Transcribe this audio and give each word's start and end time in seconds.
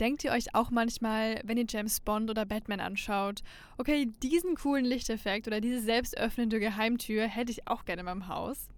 Denkt 0.00 0.24
ihr 0.24 0.32
euch 0.32 0.54
auch 0.54 0.70
manchmal, 0.70 1.40
wenn 1.44 1.58
ihr 1.58 1.66
James 1.68 2.00
Bond 2.00 2.30
oder 2.30 2.46
Batman 2.46 2.80
anschaut, 2.80 3.42
okay, 3.78 4.08
diesen 4.22 4.54
coolen 4.54 4.84
Lichteffekt 4.84 5.46
oder 5.46 5.60
diese 5.60 5.80
selbstöffnende 5.80 6.60
Geheimtür 6.60 7.24
hätte 7.26 7.52
ich 7.52 7.68
auch 7.68 7.84
gerne 7.84 8.00
in 8.00 8.06
meinem 8.06 8.28
Haus? 8.28 8.68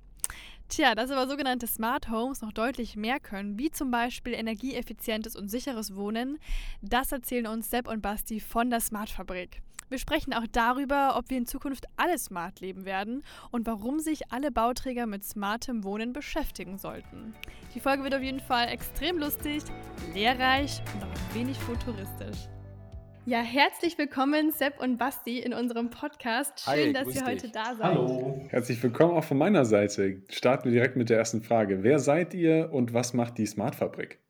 Tja, 0.69 0.95
dass 0.95 1.11
aber 1.11 1.29
sogenannte 1.29 1.67
Smart 1.67 2.11
Homes 2.11 2.41
noch 2.41 2.53
deutlich 2.53 2.97
mehr 2.97 3.21
können, 3.21 3.59
wie 3.59 3.71
zum 3.71 3.91
Beispiel 3.91 4.33
energieeffizientes 4.33 5.37
und 5.37 5.49
sicheres 5.49 5.95
Wohnen, 5.95 6.39
das 6.81 7.13
erzählen 7.13 7.47
uns 7.47 7.71
Sepp 7.71 7.87
und 7.87 8.01
Basti 8.01 8.41
von 8.41 8.71
der 8.71 8.81
Smart 8.81 9.11
Fabrik. 9.11 9.61
Wir 9.91 9.99
sprechen 9.99 10.33
auch 10.33 10.47
darüber, 10.51 11.17
ob 11.17 11.31
wir 11.31 11.37
in 11.37 11.47
Zukunft 11.47 11.85
alle 11.97 12.19
smart 12.19 12.61
leben 12.61 12.85
werden 12.85 13.23
und 13.51 13.67
warum 13.67 14.01
sich 14.01 14.33
alle 14.33 14.51
Bauträger 14.51 15.07
mit 15.07 15.23
smartem 15.23 15.85
Wohnen 15.85 16.13
beschäftigen 16.13 16.79
sollten. 16.79 17.35
Die 17.75 17.81
Folge 17.81 18.05
wird 18.05 18.15
auf 18.15 18.23
jeden 18.23 18.39
Fall 18.39 18.69
extrem 18.69 19.19
lustig, 19.19 19.65
lehrreich 20.15 20.81
und 20.95 21.03
auch 21.03 21.09
ein 21.09 21.35
wenig 21.35 21.59
futuristisch. 21.59 22.47
Ja, 23.27 23.41
herzlich 23.41 23.99
willkommen, 23.99 24.53
Sepp 24.53 24.81
und 24.81 24.97
Basti, 24.97 25.41
in 25.41 25.53
unserem 25.53 25.91
Podcast. 25.91 26.61
Schön, 26.61 26.73
Hi, 26.73 26.93
dass 26.93 27.09
ihr 27.09 27.15
dich. 27.15 27.25
heute 27.25 27.49
da 27.49 27.75
seid. 27.75 27.83
Hallo. 27.83 28.47
Herzlich 28.49 28.81
willkommen 28.81 29.17
auch 29.17 29.25
von 29.25 29.39
meiner 29.39 29.65
Seite. 29.65 30.23
Starten 30.29 30.67
wir 30.67 30.73
direkt 30.73 30.95
mit 30.95 31.11
der 31.11 31.19
ersten 31.19 31.43
Frage. 31.43 31.83
Wer 31.83 31.99
seid 31.99 32.33
ihr 32.33 32.71
und 32.73 32.95
was 32.95 33.13
macht 33.13 33.39
die 33.39 33.47
Smart 33.47 33.75
Fabrik? 33.75 34.21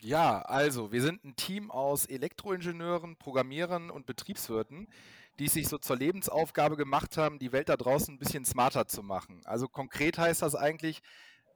Ja, 0.00 0.42
also 0.42 0.90
wir 0.90 1.02
sind 1.02 1.24
ein 1.24 1.36
Team 1.36 1.70
aus 1.70 2.04
Elektroingenieuren, 2.04 3.14
Programmierern 3.16 3.90
und 3.90 4.06
Betriebswirten, 4.06 4.88
die 5.38 5.44
es 5.44 5.52
sich 5.52 5.68
so 5.68 5.78
zur 5.78 5.96
Lebensaufgabe 5.96 6.76
gemacht 6.76 7.16
haben, 7.16 7.38
die 7.38 7.52
Welt 7.52 7.68
da 7.68 7.76
draußen 7.76 8.14
ein 8.14 8.18
bisschen 8.18 8.44
smarter 8.44 8.88
zu 8.88 9.04
machen. 9.04 9.40
Also 9.44 9.68
konkret 9.68 10.18
heißt 10.18 10.42
das 10.42 10.56
eigentlich, 10.56 11.00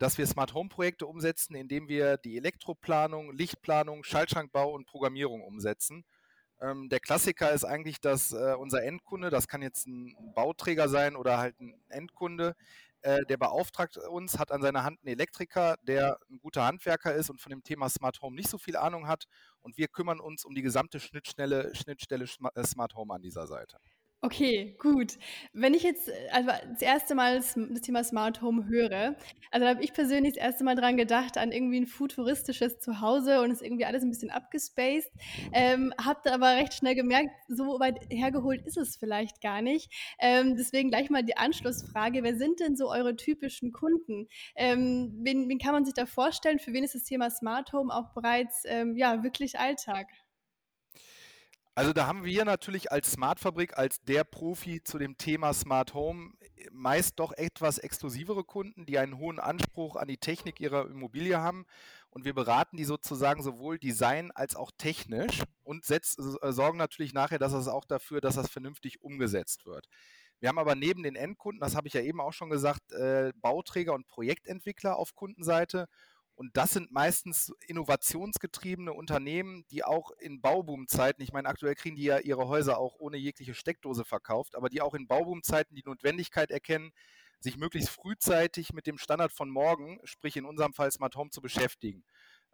dass 0.02 0.18
wir 0.18 0.26
Smart 0.26 0.52
Home 0.52 0.68
Projekte 0.68 1.06
umsetzen, 1.06 1.54
indem 1.54 1.86
wir 1.86 2.16
die 2.16 2.36
Elektroplanung, 2.36 3.32
Lichtplanung, 3.32 4.02
Schaltschrankbau 4.02 4.72
und 4.72 4.84
Programmierung 4.84 5.42
umsetzen. 5.42 6.04
Ähm, 6.60 6.88
der 6.88 6.98
Klassiker 6.98 7.52
ist 7.52 7.64
eigentlich, 7.64 8.00
dass 8.00 8.32
äh, 8.32 8.54
unser 8.58 8.82
Endkunde, 8.82 9.30
das 9.30 9.46
kann 9.46 9.62
jetzt 9.62 9.86
ein 9.86 10.16
Bauträger 10.34 10.88
sein 10.88 11.14
oder 11.14 11.38
halt 11.38 11.60
ein 11.60 11.80
Endkunde, 11.88 12.56
äh, 13.02 13.24
der 13.26 13.36
beauftragt 13.36 13.96
uns, 13.96 14.40
hat 14.40 14.50
an 14.50 14.60
seiner 14.60 14.82
Hand 14.82 14.98
einen 15.02 15.12
Elektriker, 15.12 15.76
der 15.82 16.18
ein 16.28 16.40
guter 16.40 16.64
Handwerker 16.64 17.14
ist 17.14 17.30
und 17.30 17.40
von 17.40 17.50
dem 17.50 17.62
Thema 17.62 17.88
Smart 17.88 18.20
Home 18.22 18.34
nicht 18.34 18.48
so 18.48 18.58
viel 18.58 18.76
Ahnung 18.76 19.06
hat. 19.06 19.26
Und 19.60 19.76
wir 19.78 19.86
kümmern 19.86 20.18
uns 20.18 20.44
um 20.44 20.56
die 20.56 20.62
gesamte 20.62 20.98
Schnittstelle, 20.98 21.72
Schnittstelle 21.76 22.24
äh, 22.24 22.64
Smart 22.64 22.96
Home 22.96 23.14
an 23.14 23.22
dieser 23.22 23.46
Seite. 23.46 23.78
Okay, 24.24 24.76
gut. 24.78 25.18
Wenn 25.52 25.74
ich 25.74 25.82
jetzt 25.82 26.08
äh, 26.08 26.12
also 26.30 26.50
das 26.70 26.80
erste 26.80 27.16
Mal 27.16 27.38
das, 27.38 27.54
Thema 27.82 28.04
Smart 28.04 28.40
Home 28.40 28.68
höre, 28.68 29.16
also 29.50 29.64
da 29.64 29.70
habe 29.70 29.82
ich 29.82 29.92
persönlich 29.92 30.34
das 30.34 30.44
erste 30.44 30.62
Mal 30.62 30.76
dran 30.76 30.96
gedacht, 30.96 31.36
an 31.36 31.50
irgendwie 31.50 31.80
ein 31.80 31.88
futuristisches 31.88 32.78
Zuhause 32.78 33.40
und 33.42 33.50
ist 33.50 33.62
irgendwie 33.62 33.84
alles 33.84 34.04
ein 34.04 34.10
bisschen 34.10 34.30
abgespaced. 34.30 35.10
Ähm, 35.52 35.92
hab 35.98 36.22
dann 36.22 36.34
aber 36.34 36.50
recht 36.54 36.72
schnell 36.74 36.94
gemerkt, 36.94 37.30
so 37.48 37.80
weit 37.80 37.98
hergeholt 38.10 38.62
ist 38.64 38.76
es 38.76 38.96
vielleicht 38.96 39.40
gar 39.40 39.60
nicht. 39.60 39.90
Ähm, 40.20 40.54
deswegen 40.56 40.90
gleich 40.90 41.10
mal 41.10 41.24
die 41.24 41.36
Anschlussfrage: 41.36 42.22
Wer 42.22 42.36
sind 42.36 42.60
denn 42.60 42.76
so 42.76 42.90
eure 42.92 43.16
typischen 43.16 43.72
Kunden? 43.72 44.28
Ähm, 44.54 45.18
wen, 45.24 45.48
wen 45.48 45.58
kann 45.58 45.72
man 45.72 45.84
sich 45.84 45.94
da 45.94 46.06
vorstellen? 46.06 46.60
Für 46.60 46.72
wen 46.72 46.84
ist 46.84 46.94
das 46.94 47.02
Thema 47.02 47.28
Smart 47.28 47.72
Home 47.72 47.92
auch 47.92 48.14
bereits 48.14 48.62
ähm, 48.66 48.96
ja 48.96 49.24
wirklich 49.24 49.58
Alltag? 49.58 50.06
Also 51.74 51.94
da 51.94 52.06
haben 52.06 52.24
wir 52.24 52.44
natürlich 52.44 52.92
als 52.92 53.12
Smart-Fabrik, 53.12 53.78
als 53.78 54.02
der 54.02 54.24
Profi 54.24 54.82
zu 54.82 54.98
dem 54.98 55.16
Thema 55.16 55.54
Smart 55.54 55.94
Home 55.94 56.32
meist 56.70 57.18
doch 57.18 57.32
etwas 57.32 57.78
exklusivere 57.78 58.44
Kunden, 58.44 58.84
die 58.84 58.98
einen 58.98 59.16
hohen 59.16 59.38
Anspruch 59.38 59.96
an 59.96 60.06
die 60.06 60.18
Technik 60.18 60.60
ihrer 60.60 60.86
Immobilie 60.86 61.38
haben. 61.38 61.64
Und 62.10 62.26
wir 62.26 62.34
beraten 62.34 62.76
die 62.76 62.84
sozusagen 62.84 63.42
sowohl 63.42 63.78
design 63.78 64.30
als 64.32 64.54
auch 64.54 64.70
technisch 64.76 65.42
und 65.64 65.86
setz, 65.86 66.18
äh, 66.18 66.52
sorgen 66.52 66.76
natürlich 66.76 67.14
nachher, 67.14 67.38
dass 67.38 67.54
es 67.54 67.68
auch 67.68 67.86
dafür, 67.86 68.20
dass 68.20 68.34
das 68.34 68.50
vernünftig 68.50 69.00
umgesetzt 69.00 69.64
wird. 69.64 69.88
Wir 70.40 70.50
haben 70.50 70.58
aber 70.58 70.74
neben 70.74 71.02
den 71.02 71.16
Endkunden, 71.16 71.60
das 71.60 71.74
habe 71.74 71.88
ich 71.88 71.94
ja 71.94 72.02
eben 72.02 72.20
auch 72.20 72.34
schon 72.34 72.50
gesagt, 72.50 72.92
äh, 72.92 73.32
Bauträger 73.40 73.94
und 73.94 74.08
Projektentwickler 74.08 74.96
auf 74.96 75.14
Kundenseite 75.14 75.86
und 76.42 76.56
das 76.56 76.70
sind 76.70 76.90
meistens 76.90 77.54
innovationsgetriebene 77.68 78.92
Unternehmen, 78.92 79.64
die 79.70 79.84
auch 79.84 80.10
in 80.18 80.40
Bauboomzeiten, 80.40 81.22
ich 81.22 81.32
meine, 81.32 81.46
aktuell 81.46 81.76
kriegen 81.76 81.94
die 81.94 82.02
ja 82.02 82.18
ihre 82.18 82.48
Häuser 82.48 82.78
auch 82.78 82.96
ohne 82.98 83.16
jegliche 83.16 83.54
Steckdose 83.54 84.04
verkauft, 84.04 84.56
aber 84.56 84.68
die 84.68 84.80
auch 84.80 84.94
in 84.94 85.06
Bauboomzeiten 85.06 85.76
die 85.76 85.84
Notwendigkeit 85.86 86.50
erkennen, 86.50 86.90
sich 87.38 87.56
möglichst 87.56 87.90
frühzeitig 87.90 88.72
mit 88.72 88.88
dem 88.88 88.98
Standard 88.98 89.30
von 89.30 89.50
morgen, 89.50 90.00
sprich 90.02 90.36
in 90.36 90.44
unserem 90.44 90.72
Fall 90.72 90.90
Smart 90.90 91.14
Home, 91.14 91.30
zu 91.30 91.40
beschäftigen. 91.40 92.02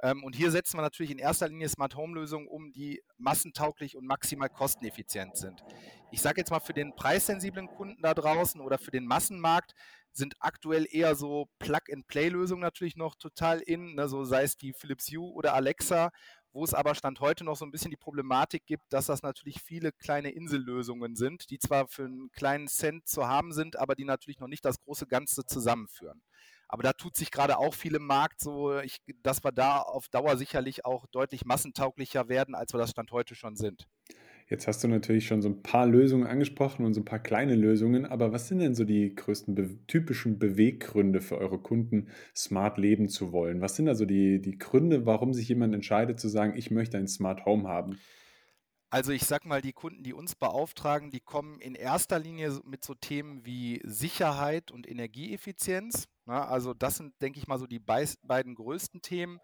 Ähm, 0.02 0.22
und 0.22 0.36
hier 0.36 0.50
setzen 0.50 0.76
wir 0.76 0.82
natürlich 0.82 1.10
in 1.10 1.18
erster 1.18 1.48
Linie 1.48 1.70
Smart 1.70 1.96
Home 1.96 2.14
Lösungen 2.14 2.46
um, 2.46 2.72
die 2.72 3.02
massentauglich 3.16 3.96
und 3.96 4.06
maximal 4.06 4.50
kosteneffizient 4.50 5.38
sind. 5.38 5.64
Ich 6.10 6.20
sage 6.20 6.42
jetzt 6.42 6.50
mal 6.50 6.60
für 6.60 6.74
den 6.74 6.94
preissensiblen 6.94 7.68
Kunden 7.68 8.02
da 8.02 8.12
draußen 8.12 8.60
oder 8.60 8.76
für 8.76 8.90
den 8.90 9.06
Massenmarkt 9.06 9.74
sind 10.18 10.34
aktuell 10.40 10.86
eher 10.90 11.14
so 11.14 11.48
Plug-and-Play-Lösungen 11.58 12.60
natürlich 12.60 12.96
noch 12.96 13.14
total 13.14 13.60
in, 13.60 13.94
ne, 13.94 14.08
so 14.08 14.24
sei 14.24 14.42
es 14.42 14.56
die 14.56 14.74
Philips 14.74 15.06
Hue 15.10 15.32
oder 15.32 15.54
Alexa, 15.54 16.10
wo 16.52 16.64
es 16.64 16.74
aber 16.74 16.94
Stand 16.94 17.20
heute 17.20 17.44
noch 17.44 17.56
so 17.56 17.64
ein 17.64 17.70
bisschen 17.70 17.90
die 17.90 17.96
Problematik 17.96 18.66
gibt, 18.66 18.92
dass 18.92 19.06
das 19.06 19.22
natürlich 19.22 19.62
viele 19.62 19.92
kleine 19.92 20.30
Insellösungen 20.30 21.14
sind, 21.16 21.50
die 21.50 21.58
zwar 21.58 21.88
für 21.88 22.04
einen 22.04 22.30
kleinen 22.32 22.68
Cent 22.68 23.06
zu 23.08 23.26
haben 23.28 23.52
sind, 23.52 23.76
aber 23.78 23.94
die 23.94 24.04
natürlich 24.04 24.40
noch 24.40 24.48
nicht 24.48 24.64
das 24.64 24.80
große 24.80 25.06
Ganze 25.06 25.46
zusammenführen. 25.46 26.22
Aber 26.68 26.82
da 26.82 26.92
tut 26.92 27.16
sich 27.16 27.30
gerade 27.30 27.58
auch 27.58 27.74
viel 27.74 27.94
im 27.94 28.04
Markt 28.04 28.40
so, 28.40 28.78
ich, 28.80 28.98
dass 29.22 29.42
wir 29.42 29.52
da 29.52 29.78
auf 29.78 30.08
Dauer 30.08 30.36
sicherlich 30.36 30.84
auch 30.84 31.06
deutlich 31.06 31.46
massentauglicher 31.46 32.28
werden, 32.28 32.54
als 32.54 32.74
wir 32.74 32.78
das 32.78 32.90
Stand 32.90 33.10
heute 33.10 33.34
schon 33.34 33.56
sind. 33.56 33.86
Jetzt 34.48 34.66
hast 34.66 34.82
du 34.82 34.88
natürlich 34.88 35.26
schon 35.26 35.42
so 35.42 35.50
ein 35.50 35.62
paar 35.62 35.86
Lösungen 35.86 36.26
angesprochen 36.26 36.86
und 36.86 36.94
so 36.94 37.02
ein 37.02 37.04
paar 37.04 37.18
kleine 37.18 37.54
Lösungen, 37.54 38.06
aber 38.06 38.32
was 38.32 38.48
sind 38.48 38.60
denn 38.60 38.74
so 38.74 38.84
die 38.84 39.14
größten 39.14 39.54
be 39.54 39.78
typischen 39.86 40.38
Beweggründe 40.38 41.20
für 41.20 41.36
eure 41.36 41.58
Kunden, 41.58 42.08
smart 42.34 42.78
leben 42.78 43.10
zu 43.10 43.32
wollen? 43.32 43.60
Was 43.60 43.76
sind 43.76 43.88
also 43.88 44.06
die, 44.06 44.40
die 44.40 44.56
Gründe, 44.56 45.04
warum 45.04 45.34
sich 45.34 45.48
jemand 45.48 45.74
entscheidet 45.74 46.18
zu 46.18 46.28
sagen, 46.28 46.56
ich 46.56 46.70
möchte 46.70 46.96
ein 46.96 47.08
Smart 47.08 47.44
Home 47.44 47.68
haben? 47.68 47.98
Also 48.90 49.12
ich 49.12 49.26
sag 49.26 49.44
mal, 49.44 49.60
die 49.60 49.74
Kunden, 49.74 50.02
die 50.02 50.14
uns 50.14 50.34
beauftragen, 50.34 51.10
die 51.10 51.20
kommen 51.20 51.60
in 51.60 51.74
erster 51.74 52.18
Linie 52.18 52.58
mit 52.64 52.82
so 52.82 52.94
Themen 52.94 53.44
wie 53.44 53.82
Sicherheit 53.84 54.70
und 54.70 54.88
Energieeffizienz. 54.88 56.08
Ne? 56.24 56.48
also 56.48 56.72
das 56.72 56.96
sind, 56.96 57.12
denke 57.20 57.38
ich 57.38 57.48
mal, 57.48 57.58
so 57.58 57.66
die 57.66 57.80
beiden 57.80 58.54
größten 58.54 59.02
Themen. 59.02 59.40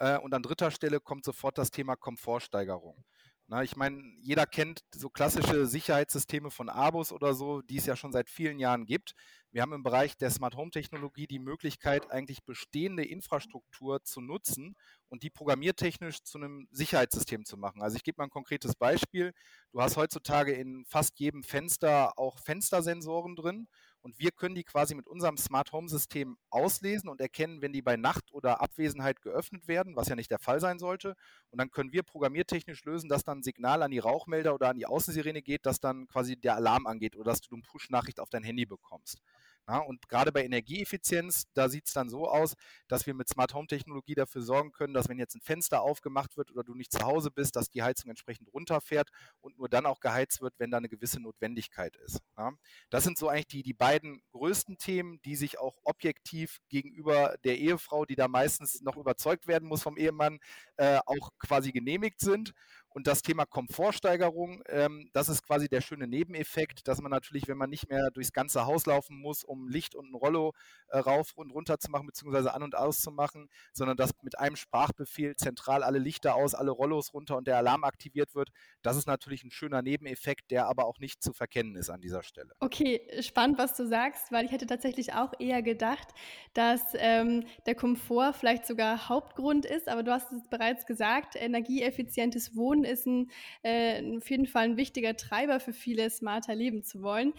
Äh, 0.00 0.18
und 0.18 0.34
an 0.34 0.42
dritter 0.42 0.72
Stelle 0.72 0.98
kommt 0.98 1.24
sofort 1.24 1.58
das 1.58 1.70
Thema 1.70 1.94
Komfortsteigerung. 1.94 3.04
Na, 3.50 3.62
ich 3.62 3.76
meine, 3.76 4.02
jeder 4.20 4.44
kennt 4.44 4.84
so 4.94 5.08
klassische 5.08 5.64
Sicherheitssysteme 5.66 6.50
von 6.50 6.68
Abus 6.68 7.12
oder 7.12 7.32
so, 7.32 7.62
die 7.62 7.78
es 7.78 7.86
ja 7.86 7.96
schon 7.96 8.12
seit 8.12 8.28
vielen 8.28 8.58
Jahren 8.58 8.84
gibt. 8.84 9.14
Wir 9.52 9.62
haben 9.62 9.72
im 9.72 9.82
Bereich 9.82 10.18
der 10.18 10.28
Smart 10.30 10.54
Home 10.54 10.70
Technologie 10.70 11.26
die 11.26 11.38
Möglichkeit, 11.38 12.10
eigentlich 12.10 12.44
bestehende 12.44 13.06
Infrastruktur 13.06 14.04
zu 14.04 14.20
nutzen 14.20 14.76
und 15.08 15.22
die 15.22 15.30
programmiertechnisch 15.30 16.22
zu 16.24 16.36
einem 16.36 16.68
Sicherheitssystem 16.72 17.46
zu 17.46 17.56
machen. 17.56 17.80
Also 17.80 17.96
ich 17.96 18.02
gebe 18.02 18.16
mal 18.18 18.24
ein 18.24 18.30
konkretes 18.30 18.74
Beispiel. 18.74 19.32
Du 19.72 19.80
hast 19.80 19.96
heutzutage 19.96 20.52
in 20.52 20.84
fast 20.84 21.18
jedem 21.18 21.42
Fenster 21.42 22.18
auch 22.18 22.38
Fenstersensoren 22.40 23.34
drin 23.34 23.66
und 24.02 24.18
wir 24.18 24.30
können 24.30 24.54
die 24.54 24.64
quasi 24.64 24.94
mit 24.94 25.06
unserem 25.06 25.36
Smart 25.36 25.72
Home 25.72 25.88
System 25.88 26.36
auslesen 26.50 27.08
und 27.08 27.20
erkennen, 27.20 27.60
wenn 27.62 27.72
die 27.72 27.82
bei 27.82 27.96
Nacht 27.96 28.32
oder 28.32 28.60
Abwesenheit 28.60 29.20
geöffnet 29.22 29.68
werden, 29.68 29.96
was 29.96 30.08
ja 30.08 30.16
nicht 30.16 30.30
der 30.30 30.38
Fall 30.38 30.60
sein 30.60 30.78
sollte. 30.78 31.14
Und 31.50 31.58
dann 31.58 31.70
können 31.70 31.92
wir 31.92 32.02
programmiertechnisch 32.02 32.84
lösen, 32.84 33.08
dass 33.08 33.24
dann 33.24 33.38
ein 33.38 33.42
Signal 33.42 33.82
an 33.82 33.90
die 33.90 33.98
Rauchmelder 33.98 34.54
oder 34.54 34.68
an 34.68 34.76
die 34.76 34.86
Außensirene 34.86 35.42
geht, 35.42 35.66
dass 35.66 35.80
dann 35.80 36.06
quasi 36.08 36.36
der 36.36 36.56
Alarm 36.56 36.86
angeht 36.86 37.16
oder 37.16 37.32
dass 37.32 37.40
du 37.40 37.54
eine 37.54 37.62
Push-Nachricht 37.62 38.20
auf 38.20 38.30
dein 38.30 38.42
Handy 38.42 38.66
bekommst. 38.66 39.20
Ja, 39.68 39.80
und 39.80 40.08
gerade 40.08 40.32
bei 40.32 40.44
Energieeffizienz, 40.44 41.44
da 41.52 41.68
sieht 41.68 41.86
es 41.86 41.92
dann 41.92 42.08
so 42.08 42.26
aus, 42.26 42.54
dass 42.88 43.06
wir 43.06 43.12
mit 43.12 43.28
Smart 43.28 43.52
Home 43.52 43.66
Technologie 43.66 44.14
dafür 44.14 44.40
sorgen 44.40 44.72
können, 44.72 44.94
dass 44.94 45.10
wenn 45.10 45.18
jetzt 45.18 45.34
ein 45.34 45.42
Fenster 45.42 45.82
aufgemacht 45.82 46.38
wird 46.38 46.50
oder 46.50 46.64
du 46.64 46.74
nicht 46.74 46.90
zu 46.90 47.00
Hause 47.04 47.30
bist, 47.30 47.54
dass 47.54 47.68
die 47.68 47.82
Heizung 47.82 48.08
entsprechend 48.08 48.50
runterfährt 48.54 49.10
und 49.40 49.58
nur 49.58 49.68
dann 49.68 49.84
auch 49.84 50.00
geheizt 50.00 50.40
wird, 50.40 50.54
wenn 50.58 50.70
da 50.70 50.78
eine 50.78 50.88
gewisse 50.88 51.20
Notwendigkeit 51.20 51.96
ist. 51.96 52.20
Ja. 52.38 52.52
Das 52.88 53.04
sind 53.04 53.18
so 53.18 53.28
eigentlich 53.28 53.48
die, 53.48 53.62
die 53.62 53.74
beiden 53.74 54.22
größten 54.32 54.78
Themen, 54.78 55.20
die 55.26 55.36
sich 55.36 55.58
auch 55.58 55.76
objektiv 55.84 56.60
gegenüber 56.70 57.36
der 57.44 57.58
Ehefrau, 57.58 58.06
die 58.06 58.16
da 58.16 58.26
meistens 58.26 58.80
noch 58.80 58.96
überzeugt 58.96 59.46
werden 59.46 59.68
muss 59.68 59.82
vom 59.82 59.98
Ehemann, 59.98 60.38
äh, 60.76 60.98
auch 61.04 61.30
quasi 61.38 61.72
genehmigt 61.72 62.20
sind. 62.20 62.54
Und 62.98 63.06
das 63.06 63.22
Thema 63.22 63.46
Komfortsteigerung, 63.46 64.60
ähm, 64.66 65.08
das 65.12 65.28
ist 65.28 65.46
quasi 65.46 65.68
der 65.68 65.82
schöne 65.82 66.08
Nebeneffekt, 66.08 66.88
dass 66.88 67.00
man 67.00 67.12
natürlich, 67.12 67.46
wenn 67.46 67.56
man 67.56 67.70
nicht 67.70 67.88
mehr 67.88 68.10
durchs 68.10 68.32
ganze 68.32 68.66
Haus 68.66 68.86
laufen 68.86 69.16
muss, 69.20 69.44
um 69.44 69.68
Licht 69.68 69.94
und 69.94 70.10
ein 70.10 70.16
Rollo 70.16 70.52
äh, 70.88 70.98
rauf 70.98 71.32
und 71.36 71.52
runter 71.52 71.78
zu 71.78 71.92
machen, 71.92 72.08
beziehungsweise 72.08 72.52
an 72.52 72.64
und 72.64 72.76
aus 72.76 72.98
zu 72.98 73.12
machen, 73.12 73.48
sondern 73.72 73.96
dass 73.96 74.10
mit 74.22 74.36
einem 74.40 74.56
Sprachbefehl 74.56 75.36
zentral 75.36 75.84
alle 75.84 76.00
Lichter 76.00 76.34
aus, 76.34 76.56
alle 76.56 76.72
Rollos 76.72 77.14
runter 77.14 77.36
und 77.36 77.46
der 77.46 77.58
Alarm 77.58 77.84
aktiviert 77.84 78.34
wird. 78.34 78.48
Das 78.82 78.96
ist 78.96 79.06
natürlich 79.06 79.44
ein 79.44 79.52
schöner 79.52 79.80
Nebeneffekt, 79.80 80.50
der 80.50 80.66
aber 80.66 80.86
auch 80.86 80.98
nicht 80.98 81.22
zu 81.22 81.32
verkennen 81.32 81.76
ist 81.76 81.90
an 81.90 82.00
dieser 82.00 82.24
Stelle. 82.24 82.50
Okay, 82.58 83.00
spannend, 83.20 83.58
was 83.58 83.76
du 83.76 83.86
sagst, 83.86 84.32
weil 84.32 84.44
ich 84.44 84.50
hätte 84.50 84.66
tatsächlich 84.66 85.12
auch 85.12 85.34
eher 85.38 85.62
gedacht, 85.62 86.08
dass 86.52 86.82
ähm, 86.94 87.44
der 87.64 87.76
Komfort 87.76 88.32
vielleicht 88.32 88.66
sogar 88.66 89.08
Hauptgrund 89.08 89.66
ist, 89.66 89.86
aber 89.86 90.02
du 90.02 90.10
hast 90.10 90.32
es 90.32 90.48
bereits 90.48 90.84
gesagt, 90.84 91.36
energieeffizientes 91.36 92.56
Wohnen 92.56 92.87
ist 92.88 93.06
ein, 93.06 93.30
äh, 93.62 94.16
auf 94.16 94.28
jeden 94.30 94.46
Fall 94.46 94.64
ein 94.64 94.76
wichtiger 94.76 95.16
Treiber 95.16 95.60
für 95.60 95.72
viele, 95.72 96.10
smarter 96.10 96.54
leben 96.54 96.82
zu 96.82 97.02
wollen. 97.02 97.32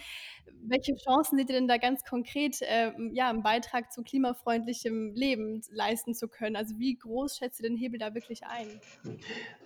Welche 0.62 0.96
Chancen 0.96 1.38
seht 1.38 1.50
ihr 1.50 1.56
denn 1.56 1.68
da 1.68 1.78
ganz 1.78 2.04
konkret, 2.04 2.62
äh, 2.62 2.92
ja, 3.13 3.30
einen 3.30 3.44
Beitrag 3.44 3.92
zu 3.92 4.04
klimafreundlichem 4.04 5.13
Leben 5.13 5.62
leisten 5.72 6.13
zu 6.13 6.28
können? 6.28 6.56
Also 6.56 6.78
wie 6.80 6.96
groß 6.96 7.38
schätzt 7.38 7.62
ihr 7.62 7.69
den 7.69 7.78
Hebel 7.78 8.00
da 8.00 8.13
wirklich 8.13 8.44
ein? 8.46 8.68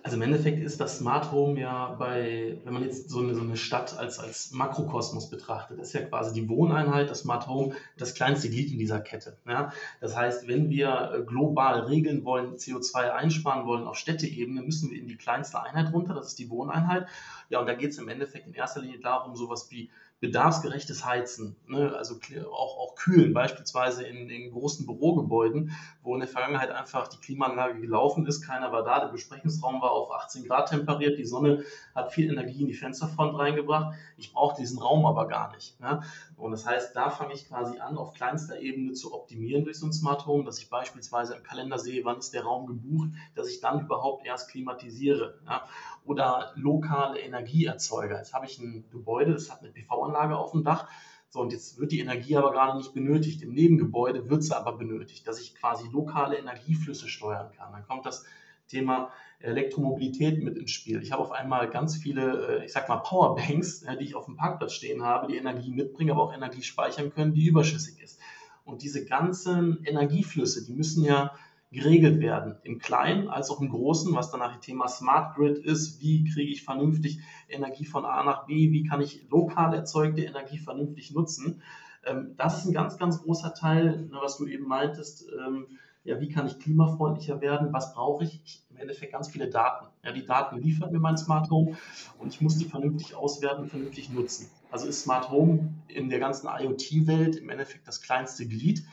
Also 0.02 0.16
im 0.16 0.22
Endeffekt 0.22 0.62
ist 0.62 0.80
das 0.80 0.98
Smart 0.98 1.32
Home 1.32 1.60
ja 1.60 1.94
bei, 1.94 2.58
wenn 2.64 2.72
man 2.72 2.82
jetzt 2.84 3.10
so 3.10 3.20
eine, 3.20 3.34
so 3.34 3.40
eine 3.40 3.56
Stadt 3.56 3.96
als, 3.98 4.18
als 4.18 4.52
Makrokosmos 4.52 5.30
betrachtet, 5.30 5.80
ist 5.80 5.92
ja 5.94 6.02
quasi 6.02 6.40
die 6.40 6.48
Wohneinheit, 6.48 7.10
das 7.10 7.20
Smart 7.20 7.46
Home, 7.48 7.74
das 7.96 8.14
kleinste 8.14 8.48
Glied 8.48 8.70
in 8.70 8.78
dieser 8.78 9.00
Kette. 9.00 9.38
Ja? 9.46 9.72
Das 10.00 10.16
heißt, 10.16 10.46
wenn 10.48 10.70
wir 10.70 11.12
äh, 11.12 11.22
global 11.22 11.80
regeln 11.80 12.24
wollen, 12.24 12.54
CO2 12.54 13.10
einsparen 13.10 13.66
wollen 13.66 13.84
auf 13.84 13.96
Städteebene, 13.96 14.62
müssen 14.62 14.90
wir 14.90 14.98
in 14.98 15.08
die 15.08 15.16
kleinste 15.16 15.62
Einheit 15.62 15.73
runter, 15.92 16.14
das 16.14 16.28
ist 16.28 16.38
die 16.38 16.50
Wohneinheit. 16.50 17.06
Ja, 17.48 17.60
und 17.60 17.66
da 17.66 17.74
geht 17.74 17.90
es 17.90 17.98
im 17.98 18.08
Endeffekt 18.08 18.46
in 18.46 18.54
erster 18.54 18.80
Linie 18.80 19.00
darum, 19.00 19.36
sowas 19.36 19.70
wie 19.70 19.90
bedarfsgerechtes 20.20 21.04
Heizen, 21.04 21.56
ne? 21.66 21.94
also 21.94 22.16
auch, 22.50 22.78
auch 22.78 22.94
Kühlen, 22.94 23.34
beispielsweise 23.34 24.04
in, 24.04 24.30
in 24.30 24.50
großen 24.50 24.86
Bürogebäuden, 24.86 25.72
wo 26.02 26.14
in 26.14 26.20
der 26.20 26.28
Vergangenheit 26.28 26.70
einfach 26.70 27.08
die 27.08 27.18
Klimaanlage 27.18 27.80
gelaufen 27.80 28.26
ist, 28.26 28.40
keiner 28.40 28.72
war 28.72 28.84
da, 28.84 29.00
der 29.00 29.08
Besprechungsraum 29.08 29.82
war 29.82 29.90
auf 29.90 30.10
18 30.12 30.46
Grad 30.46 30.70
temperiert, 30.70 31.18
die 31.18 31.26
Sonne 31.26 31.64
hat 31.94 32.12
viel 32.12 32.30
Energie 32.30 32.62
in 32.62 32.68
die 32.68 32.74
Fensterfront 32.74 33.38
reingebracht, 33.38 33.94
ich 34.16 34.32
brauche 34.32 34.56
diesen 34.56 34.78
Raum 34.78 35.04
aber 35.04 35.28
gar 35.28 35.52
nicht. 35.54 35.78
Ne? 35.80 36.02
Und 36.36 36.52
das 36.52 36.64
heißt, 36.64 36.96
da 36.96 37.10
fange 37.10 37.34
ich 37.34 37.46
quasi 37.48 37.78
an, 37.78 37.98
auf 37.98 38.14
kleinster 38.14 38.58
Ebene 38.58 38.92
zu 38.92 39.12
optimieren 39.12 39.64
durch 39.64 39.78
so 39.78 39.86
ein 39.86 39.92
Smart 39.92 40.26
Home, 40.26 40.44
dass 40.44 40.58
ich 40.58 40.70
beispielsweise 40.70 41.34
im 41.34 41.42
Kalender 41.42 41.78
sehe, 41.78 42.04
wann 42.04 42.18
ist 42.18 42.32
der 42.32 42.44
Raum 42.44 42.66
gebucht, 42.66 43.10
dass 43.34 43.48
ich 43.48 43.60
dann 43.60 43.80
überhaupt 43.80 44.26
erst 44.26 44.50
klimatisiere. 44.50 45.38
Ja? 45.46 45.66
Oder 46.04 46.52
lokale 46.54 47.18
Energieerzeuger. 47.20 48.18
Jetzt 48.18 48.34
habe 48.34 48.46
ich 48.46 48.58
ein 48.58 48.84
Gebäude, 48.90 49.32
das 49.32 49.50
hat 49.50 49.60
eine 49.60 49.70
PV-Anlage 49.70 50.36
auf 50.36 50.52
dem 50.52 50.62
Dach. 50.62 50.88
So, 51.30 51.40
und 51.40 51.52
jetzt 51.52 51.80
wird 51.80 51.90
die 51.90 52.00
Energie 52.00 52.36
aber 52.36 52.52
gerade 52.52 52.76
nicht 52.76 52.94
benötigt. 52.94 53.42
Im 53.42 53.54
Nebengebäude 53.54 54.28
wird 54.30 54.44
sie 54.44 54.56
aber 54.56 54.76
benötigt, 54.76 55.26
dass 55.26 55.40
ich 55.40 55.54
quasi 55.54 55.88
lokale 55.90 56.36
Energieflüsse 56.36 57.08
steuern 57.08 57.50
kann. 57.56 57.72
Dann 57.72 57.86
kommt 57.86 58.06
das 58.06 58.24
Thema 58.68 59.10
Elektromobilität 59.40 60.42
mit 60.42 60.56
ins 60.56 60.70
Spiel. 60.70 61.02
Ich 61.02 61.12
habe 61.12 61.22
auf 61.22 61.32
einmal 61.32 61.68
ganz 61.68 61.96
viele, 61.96 62.60
äh, 62.60 62.64
ich 62.64 62.72
sag 62.72 62.88
mal, 62.88 62.98
Powerbanks, 62.98 63.80
die 63.80 64.04
ich 64.04 64.14
auf 64.14 64.26
dem 64.26 64.36
Parkplatz 64.36 64.72
stehen 64.72 65.02
habe, 65.02 65.26
die 65.26 65.36
Energie 65.36 65.70
mitbringen, 65.70 66.12
aber 66.12 66.22
auch 66.22 66.34
Energie 66.34 66.62
speichern 66.62 67.12
können, 67.12 67.34
die 67.34 67.46
überschüssig 67.46 68.00
ist. 68.00 68.20
Und 68.64 68.82
diese 68.82 69.04
ganzen 69.04 69.84
Energieflüsse, 69.84 70.64
die 70.64 70.72
müssen 70.72 71.04
ja 71.04 71.32
geregelt 71.74 72.20
werden, 72.20 72.56
im 72.62 72.78
Kleinen 72.78 73.28
als 73.28 73.50
auch 73.50 73.60
im 73.60 73.68
Großen, 73.68 74.14
was 74.14 74.30
dann 74.30 74.40
nachher 74.40 74.60
Thema 74.60 74.88
Smart 74.88 75.34
Grid 75.34 75.58
ist. 75.58 76.00
Wie 76.00 76.24
kriege 76.24 76.50
ich 76.50 76.62
vernünftig 76.62 77.18
Energie 77.48 77.84
von 77.84 78.04
A 78.04 78.22
nach 78.22 78.46
B? 78.46 78.70
Wie 78.70 78.84
kann 78.84 79.00
ich 79.00 79.26
lokal 79.28 79.74
erzeugte 79.74 80.22
Energie 80.22 80.58
vernünftig 80.58 81.12
nutzen? 81.12 81.62
Ähm, 82.06 82.34
das 82.36 82.58
ist 82.58 82.66
ein 82.66 82.74
ganz, 82.74 82.96
ganz 82.96 83.22
großer 83.22 83.54
Teil, 83.54 84.08
ne, 84.10 84.18
was 84.22 84.38
du 84.38 84.46
eben 84.46 84.66
meintest. 84.66 85.26
Ähm, 85.46 85.66
ja, 86.04 86.20
wie 86.20 86.28
kann 86.28 86.46
ich 86.46 86.58
klimafreundlicher 86.58 87.40
werden? 87.40 87.72
Was 87.72 87.94
brauche 87.94 88.24
ich? 88.24 88.40
ich? 88.44 88.62
Im 88.70 88.76
Endeffekt 88.76 89.12
ganz 89.12 89.28
viele 89.28 89.48
Daten. 89.48 89.86
Ja, 90.02 90.12
die 90.12 90.24
Daten 90.24 90.58
liefert 90.58 90.92
mir 90.92 90.98
mein 90.98 91.16
Smart 91.16 91.50
Home 91.50 91.76
und 92.18 92.34
ich 92.34 92.40
muss 92.40 92.58
die 92.58 92.66
vernünftig 92.66 93.14
auswerten, 93.14 93.66
vernünftig 93.66 94.10
nutzen. 94.10 94.50
Also 94.70 94.86
ist 94.86 95.02
Smart 95.02 95.30
Home 95.30 95.72
in 95.88 96.10
der 96.10 96.18
ganzen 96.18 96.48
IoT-Welt 96.48 97.36
im 97.36 97.48
Endeffekt 97.48 97.88
das 97.88 98.02
kleinste 98.02 98.46
Glied 98.46 98.84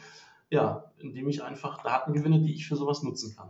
ja, 0.51 0.91
indem 0.99 1.29
ich 1.29 1.43
einfach 1.43 1.81
Daten 1.81 2.13
gewinne, 2.13 2.41
die 2.41 2.53
ich 2.53 2.67
für 2.67 2.75
sowas 2.75 3.01
nutzen 3.01 3.35
kann. 3.35 3.49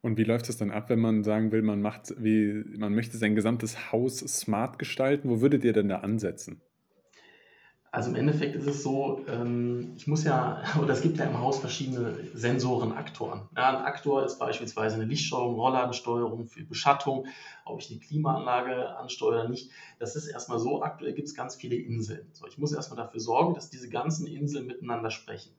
Und 0.00 0.18
wie 0.18 0.24
läuft 0.24 0.48
es 0.48 0.56
dann 0.56 0.70
ab, 0.70 0.90
wenn 0.90 1.00
man 1.00 1.24
sagen 1.24 1.50
will, 1.50 1.62
man 1.62 1.80
macht, 1.80 2.14
wie, 2.18 2.64
man 2.76 2.94
möchte 2.94 3.16
sein 3.16 3.34
gesamtes 3.34 3.90
Haus 3.90 4.18
smart 4.18 4.78
gestalten? 4.78 5.28
Wo 5.28 5.40
würdet 5.40 5.64
ihr 5.64 5.72
denn 5.72 5.88
da 5.88 6.00
ansetzen? 6.00 6.60
Also 7.90 8.10
im 8.10 8.16
Endeffekt 8.16 8.54
ist 8.54 8.66
es 8.66 8.82
so, 8.82 9.24
ähm, 9.28 9.94
ich 9.96 10.06
muss 10.06 10.22
ja, 10.22 10.62
oder 10.82 10.92
es 10.92 11.00
gibt 11.00 11.18
ja 11.18 11.24
im 11.24 11.38
Haus 11.40 11.58
verschiedene 11.58 12.16
Sensoren, 12.34 12.92
Aktoren. 12.92 13.48
Ja, 13.56 13.70
ein 13.70 13.84
Aktor 13.84 14.24
ist 14.24 14.38
beispielsweise 14.38 14.96
eine 14.96 15.04
Lichtsteuerung, 15.04 15.54
Rollladensteuerung 15.54 16.46
für 16.46 16.64
Beschattung, 16.64 17.26
ob 17.64 17.80
ich 17.80 17.90
eine 17.90 17.98
Klimaanlage 17.98 18.96
ansteuere 18.98 19.40
oder 19.40 19.48
nicht. 19.48 19.70
Das 19.98 20.16
ist 20.16 20.28
erstmal 20.28 20.58
so, 20.58 20.82
aktuell 20.82 21.14
gibt 21.14 21.28
es 21.28 21.34
ganz 21.34 21.56
viele 21.56 21.76
Inseln. 21.76 22.28
So, 22.32 22.46
ich 22.46 22.58
muss 22.58 22.72
erstmal 22.72 22.98
dafür 22.98 23.20
sorgen, 23.20 23.54
dass 23.54 23.70
diese 23.70 23.88
ganzen 23.88 24.26
Inseln 24.26 24.66
miteinander 24.66 25.10
sprechen. 25.10 25.50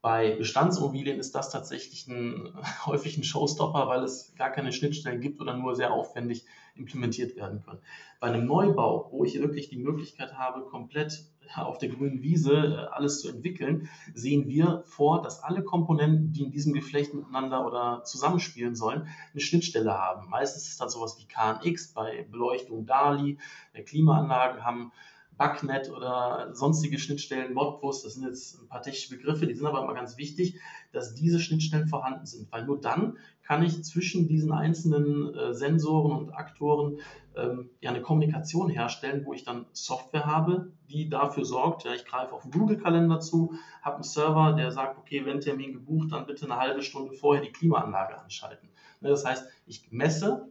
Bei 0.00 0.36
Bestandsimmobilien 0.36 1.18
ist 1.18 1.34
das 1.34 1.50
tatsächlich 1.50 2.06
ein, 2.06 2.54
häufig 2.86 3.16
ein 3.18 3.24
Showstopper, 3.24 3.88
weil 3.88 4.04
es 4.04 4.34
gar 4.36 4.50
keine 4.50 4.72
Schnittstellen 4.72 5.20
gibt 5.20 5.40
oder 5.40 5.56
nur 5.56 5.74
sehr 5.74 5.92
aufwendig 5.92 6.44
implementiert 6.76 7.34
werden 7.36 7.62
können. 7.64 7.80
Bei 8.20 8.28
einem 8.28 8.46
Neubau, 8.46 9.08
wo 9.10 9.24
ich 9.24 9.40
wirklich 9.40 9.68
die 9.68 9.78
Möglichkeit 9.78 10.34
habe, 10.38 10.62
komplett 10.62 11.24
auf 11.56 11.78
der 11.78 11.88
grünen 11.88 12.22
Wiese 12.22 12.52
äh, 12.52 12.94
alles 12.94 13.20
zu 13.20 13.28
entwickeln, 13.28 13.88
sehen 14.14 14.48
wir 14.48 14.82
vor, 14.86 15.22
dass 15.22 15.42
alle 15.42 15.62
Komponenten, 15.62 16.32
die 16.32 16.42
in 16.42 16.50
diesem 16.50 16.74
Geflecht 16.74 17.14
miteinander 17.14 17.66
oder 17.66 18.04
zusammenspielen 18.04 18.74
sollen, 18.74 19.08
eine 19.32 19.40
Schnittstelle 19.40 19.92
haben. 19.92 20.28
Meistens 20.28 20.68
ist 20.68 20.80
das 20.80 20.92
sowas 20.92 21.18
wie 21.18 21.26
KNX, 21.26 21.94
bei 21.94 22.26
Beleuchtung 22.30 22.86
DALI, 22.86 23.38
Klimaanlagen 23.86 24.64
haben 24.64 24.92
Backnet 25.38 25.88
oder 25.88 26.50
sonstige 26.52 26.98
Schnittstellen, 26.98 27.54
Modbus, 27.54 28.02
das 28.02 28.14
sind 28.14 28.24
jetzt 28.24 28.60
ein 28.60 28.68
paar 28.68 28.82
technische 28.82 29.16
Begriffe, 29.16 29.46
die 29.46 29.54
sind 29.54 29.66
aber 29.66 29.82
immer 29.82 29.94
ganz 29.94 30.18
wichtig, 30.18 30.60
dass 30.92 31.14
diese 31.14 31.38
Schnittstellen 31.38 31.86
vorhanden 31.86 32.26
sind, 32.26 32.50
weil 32.50 32.66
nur 32.66 32.80
dann 32.80 33.16
kann 33.44 33.62
ich 33.62 33.82
zwischen 33.84 34.26
diesen 34.26 34.52
einzelnen 34.52 35.32
äh, 35.34 35.54
Sensoren 35.54 36.12
und 36.12 36.32
Aktoren 36.32 36.98
ähm, 37.36 37.70
ja 37.80 37.90
eine 37.90 38.02
Kommunikation 38.02 38.68
herstellen, 38.68 39.24
wo 39.24 39.32
ich 39.32 39.44
dann 39.44 39.66
Software 39.72 40.26
habe, 40.26 40.72
die 40.90 41.08
dafür 41.08 41.44
sorgt, 41.44 41.84
ja, 41.84 41.94
ich 41.94 42.04
greife 42.04 42.32
auf 42.32 42.42
den 42.42 42.50
Google-Kalender 42.50 43.20
zu, 43.20 43.54
habe 43.80 43.96
einen 43.96 44.04
Server, 44.04 44.54
der 44.54 44.72
sagt, 44.72 44.98
okay, 44.98 45.24
wenn 45.24 45.40
Termin 45.40 45.72
gebucht, 45.72 46.12
dann 46.12 46.26
bitte 46.26 46.46
eine 46.46 46.56
halbe 46.56 46.82
Stunde 46.82 47.14
vorher 47.14 47.42
die 47.42 47.52
Klimaanlage 47.52 48.20
anschalten. 48.20 48.68
Ne, 49.00 49.08
das 49.08 49.24
heißt, 49.24 49.48
ich 49.66 49.90
messe 49.92 50.48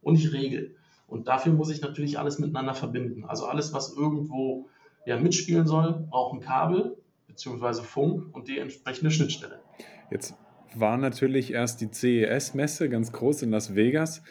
und 0.00 0.14
ich 0.14 0.32
regel. 0.32 0.76
Und 1.08 1.26
dafür 1.26 1.52
muss 1.52 1.70
ich 1.70 1.80
natürlich 1.80 2.18
alles 2.18 2.38
miteinander 2.38 2.74
verbinden. 2.74 3.24
Also 3.24 3.46
alles, 3.46 3.72
was 3.72 3.96
irgendwo 3.96 4.68
ja, 5.06 5.18
mitspielen 5.18 5.66
soll, 5.66 6.06
braucht 6.10 6.34
ein 6.34 6.40
Kabel 6.40 6.96
bzw. 7.26 7.82
Funk 7.82 8.34
und 8.34 8.46
die 8.46 8.58
entsprechende 8.58 9.10
Schnittstelle. 9.10 9.60
Jetzt 10.10 10.34
war 10.74 10.98
natürlich 10.98 11.52
erst 11.52 11.80
die 11.80 11.90
CES-Messe 11.90 12.90
ganz 12.90 13.10
groß 13.12 13.42
in 13.42 13.50
Las 13.50 13.74
Vegas. 13.74 14.22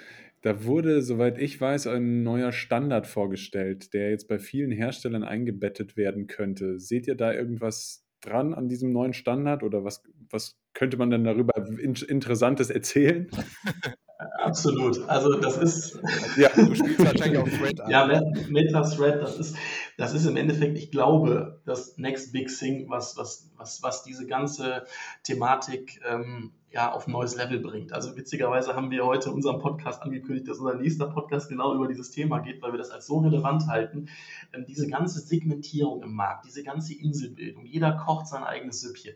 Da 0.43 0.63
wurde, 0.65 1.01
soweit 1.01 1.39
ich 1.39 1.59
weiß, 1.59 1.87
ein 1.87 2.21
neuer 2.21 2.51
Standard 2.51 3.07
vorgestellt, 3.07 3.93
der 3.95 4.11
jetzt 4.11 4.27
bei 4.27 4.37
vielen 4.37 4.71
Herstellern 4.71 5.23
eingebettet 5.23 5.97
werden 5.97 6.27
könnte. 6.27 6.79
Seht 6.79 7.07
ihr 7.07 7.15
da 7.15 7.33
irgendwas 7.33 8.05
dran 8.21 8.53
an 8.53 8.69
diesem 8.69 8.91
neuen 8.91 9.13
Standard 9.13 9.63
oder 9.63 9.83
was, 9.83 10.03
was 10.29 10.59
könnte 10.73 10.97
man 10.97 11.09
denn 11.09 11.23
darüber 11.23 11.53
Interessantes 11.79 12.69
erzählen? 12.69 13.27
Absolut. 14.47 15.07
Also 15.09 15.35
das 15.35 15.57
ist. 15.57 15.99
Ja, 16.37 16.49
du 16.55 16.73
spielst 16.73 16.99
wahrscheinlich 16.99 17.37
auch 17.37 17.47
Thread 17.47 17.81
an. 17.81 17.89
Ja, 17.89 18.05
Meta-Thread, 18.49 19.21
das 19.21 19.37
ist, 19.37 19.55
das 19.97 20.13
ist 20.13 20.25
im 20.25 20.37
Endeffekt, 20.37 20.77
ich 20.77 20.89
glaube, 20.91 21.61
das 21.65 21.97
Next 21.97 22.31
Big 22.31 22.47
Thing, 22.47 22.89
was, 22.89 23.17
was, 23.17 23.49
was, 23.57 23.83
was 23.83 24.03
diese 24.03 24.25
ganze 24.25 24.85
Thematik 25.23 25.99
ähm, 26.09 26.51
ja, 26.71 26.91
auf 26.91 27.07
ein 27.07 27.11
neues 27.11 27.35
Level 27.35 27.59
bringt. 27.59 27.93
Also 27.93 28.15
witzigerweise 28.15 28.75
haben 28.75 28.91
wir 28.91 29.05
heute 29.05 29.31
unseren 29.31 29.59
Podcast 29.59 30.01
angekündigt, 30.01 30.47
dass 30.47 30.59
unser 30.59 30.75
nächster 30.75 31.07
Podcast 31.07 31.49
genau 31.49 31.73
über 31.73 31.87
dieses 31.87 32.11
Thema 32.11 32.39
geht, 32.39 32.61
weil 32.61 32.71
wir 32.71 32.77
das 32.77 32.91
als 32.91 33.07
so 33.07 33.19
relevant 33.19 33.67
halten. 33.67 34.09
Ähm, 34.53 34.65
diese 34.67 34.87
ganze 34.87 35.19
Segmentierung 35.19 36.03
im 36.03 36.13
Markt, 36.13 36.45
diese 36.45 36.63
ganze 36.63 36.93
Inselbildung, 36.93 37.65
jeder 37.65 37.93
kocht 37.93 38.27
sein 38.27 38.43
eigenes 38.43 38.81
Süppchen. 38.81 39.15